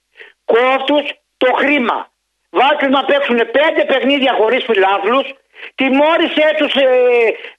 Κόστους 0.45 1.13
το 1.37 1.53
χρήμα. 1.53 2.11
Βάζουν 2.49 2.91
να 2.91 3.05
παίξουν 3.05 3.37
πέντε 3.37 3.85
παιχνίδια 3.87 4.33
χωρίς 4.33 4.63
φιλάθλους. 4.63 5.27
Τιμώρησέ 5.75 6.55
τους 6.57 6.73
ε, 6.73 6.87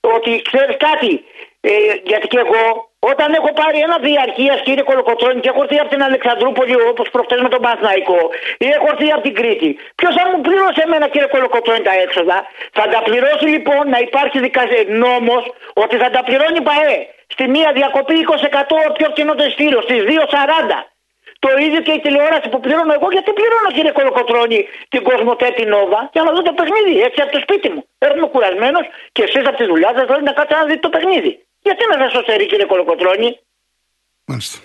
ότι 0.01 0.43
ξέρεις 0.43 0.77
κάτι. 0.77 1.25
Ε, 1.61 1.71
γιατί 2.05 2.27
και 2.27 2.39
εγώ 2.39 2.92
όταν 3.11 3.29
έχω 3.39 3.51
πάρει 3.61 3.79
ένα 3.87 3.97
διαρκεία 4.07 4.55
κύριε 4.67 4.85
Κολοκοτρόνη 4.91 5.39
και 5.43 5.51
έχω 5.53 5.63
έρθει 5.63 5.79
από 5.83 5.91
την 5.95 6.03
Αλεξανδρούπολη 6.09 6.75
όπως 6.93 7.07
προχτές 7.15 7.41
με 7.45 7.49
τον 7.55 7.61
Παναθναϊκό 7.65 8.21
ή 8.65 8.67
έχω 8.77 8.87
έρθει 8.93 9.07
από 9.17 9.23
την 9.27 9.35
Κρήτη, 9.39 9.71
ποιος 9.99 10.13
θα 10.19 10.25
μου 10.31 10.39
πλήρωσε 10.47 10.81
εμένα 10.87 11.07
κύριε 11.13 11.29
Κολοκοτρόνη 11.35 11.83
τα 11.89 11.95
έξοδα; 12.05 12.39
Θα 12.79 12.85
τα 12.93 13.01
πληρώσει 13.07 13.47
λοιπόν 13.55 13.83
να 13.95 13.99
υπάρχει 14.07 14.39
νόμος 15.05 15.43
ότι 15.85 15.97
θα 16.03 16.09
τα 16.15 16.21
πληρώνει 16.27 16.59
η 16.63 16.67
ΠαΕ. 16.69 16.99
Στη 17.35 17.45
μία 17.55 17.71
διακοπή 17.79 18.15
20% 18.31 18.93
πιο 18.97 19.07
φθηνό 19.13 19.35
το 19.35 19.45
ειστήριο, 19.49 19.81
στις 19.87 20.01
2,40. 20.09 20.79
Το 21.45 21.51
ίδιο 21.65 21.81
και 21.87 21.93
η 21.99 22.01
τηλεόραση 22.05 22.49
που 22.53 22.61
πληρώνω 22.65 22.93
εγώ, 22.99 23.09
γιατί 23.17 23.31
πληρώνω 23.39 23.69
κύριε 23.77 23.93
Κολοκοτρόνη 23.99 24.59
την 24.93 25.03
Κοσμοτέ 25.09 25.49
την 25.59 25.69
Νόβα 25.75 26.01
για 26.15 26.23
να 26.23 26.31
δω 26.35 26.43
το 26.43 26.53
παιχνίδι 26.59 26.95
έτσι 27.07 27.19
από 27.25 27.33
το 27.35 27.41
σπίτι 27.45 27.69
μου. 27.75 27.83
Έρχομαι 27.99 28.27
κουρασμένος 28.27 28.85
και 29.13 29.23
εσείς 29.23 29.45
από 29.49 29.57
τη 29.61 29.65
δουλειά 29.71 29.91
σας 29.97 30.05
θέλετε 30.09 30.29
να 30.31 30.33
κάτσετε 30.39 30.61
να 30.61 30.67
δείτε 30.69 30.83
το 30.87 30.89
παιχνίδι. 30.95 31.33
Γιατί 31.67 31.83
να 31.93 31.97
σα 32.03 32.07
σωστερεί 32.17 32.47
κύριε 32.47 32.65
Κολοκοτρώνη; 32.73 33.31
Μάλιστα. 34.31 34.59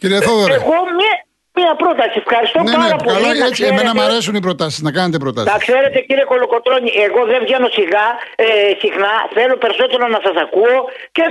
Κύριε 0.00 0.20
Θόδωρε. 0.26 0.54
Εγώ 0.62 0.76
μία, 0.98 1.14
μία 1.58 1.72
πρόταση. 1.82 2.16
Ευχαριστώ 2.24 2.58
ναι, 2.62 2.72
πάρα 2.78 2.94
ναι, 2.96 3.02
πολύ. 3.04 3.14
Καλά, 3.16 3.30
να 3.34 3.44
έτσι, 3.46 3.52
ξέρετε, 3.56 3.74
εμένα 3.74 3.90
μου 3.96 4.02
αρέσουν 4.08 4.34
οι 4.38 4.42
προτάσεις. 4.46 4.80
Να 4.86 4.90
κάνετε 4.98 5.18
προτάσεις. 5.24 5.50
Να 5.52 5.58
ξέρετε 5.66 5.98
κύριε 6.08 6.26
Κολοκοτρώνη, 6.32 6.90
εγώ 7.06 7.20
δεν 7.30 7.38
βγαίνω 7.44 7.68
σιγά, 7.78 8.06
ε, 8.44 8.46
συχνά. 8.82 9.12
Θέλω 9.36 9.54
περισσότερο 9.64 10.04
να 10.14 10.20
σας 10.26 10.36
ακούω 10.44 10.76
και 11.16 11.24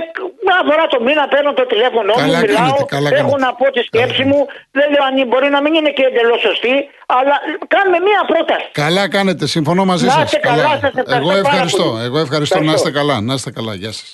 μια 0.46 0.58
φορά 0.68 0.84
το 0.94 0.98
μήνα 1.06 1.24
παίρνω 1.32 1.52
το 1.60 1.64
τηλέφωνο 1.72 2.10
μου, 2.16 2.20
Καλά 2.24 2.38
μιλάω, 2.44 2.56
κάνετε, 2.58 2.84
καλά 2.96 3.08
έχω 3.20 3.30
κάνετε. 3.36 3.44
να 3.46 3.50
πω 3.58 3.64
τη 3.76 3.82
σκέψη 3.90 4.22
μου. 4.30 4.40
Δεν 4.78 4.86
λέω 4.92 5.02
αν 5.08 5.14
μπορεί 5.30 5.48
να 5.56 5.60
μην 5.64 5.72
είναι 5.78 5.90
και 5.98 6.04
εντελώς 6.10 6.40
σωστή, 6.46 6.74
αλλά 7.16 7.34
κάνουμε 7.74 7.98
μία 8.08 8.20
πρόταση. 8.32 8.66
Καλά 8.82 9.02
κάνετε, 9.16 9.44
συμφωνώ 9.56 9.82
μαζί 9.92 10.06
Να 10.06 10.12
σας. 10.16 10.22
είστε 10.24 10.38
καλά, 10.50 10.70
σας 10.84 10.92
ευχαριστώ 11.02 11.16
Εγώ 11.20 11.28
πάρα 11.28 11.42
ευχαριστώ. 11.44 11.84
πολύ. 11.90 12.04
Εγώ 12.08 12.18
ευχαριστώ. 12.26 12.54
Να 12.58 12.62
Ευχαριστώ. 12.64 12.88
είστε 12.88 12.90
καλά. 12.98 13.16
Να 13.28 13.32
είστε 13.38 13.50
καλά. 13.58 13.74
Γεια 13.82 13.92
σας. 14.00 14.10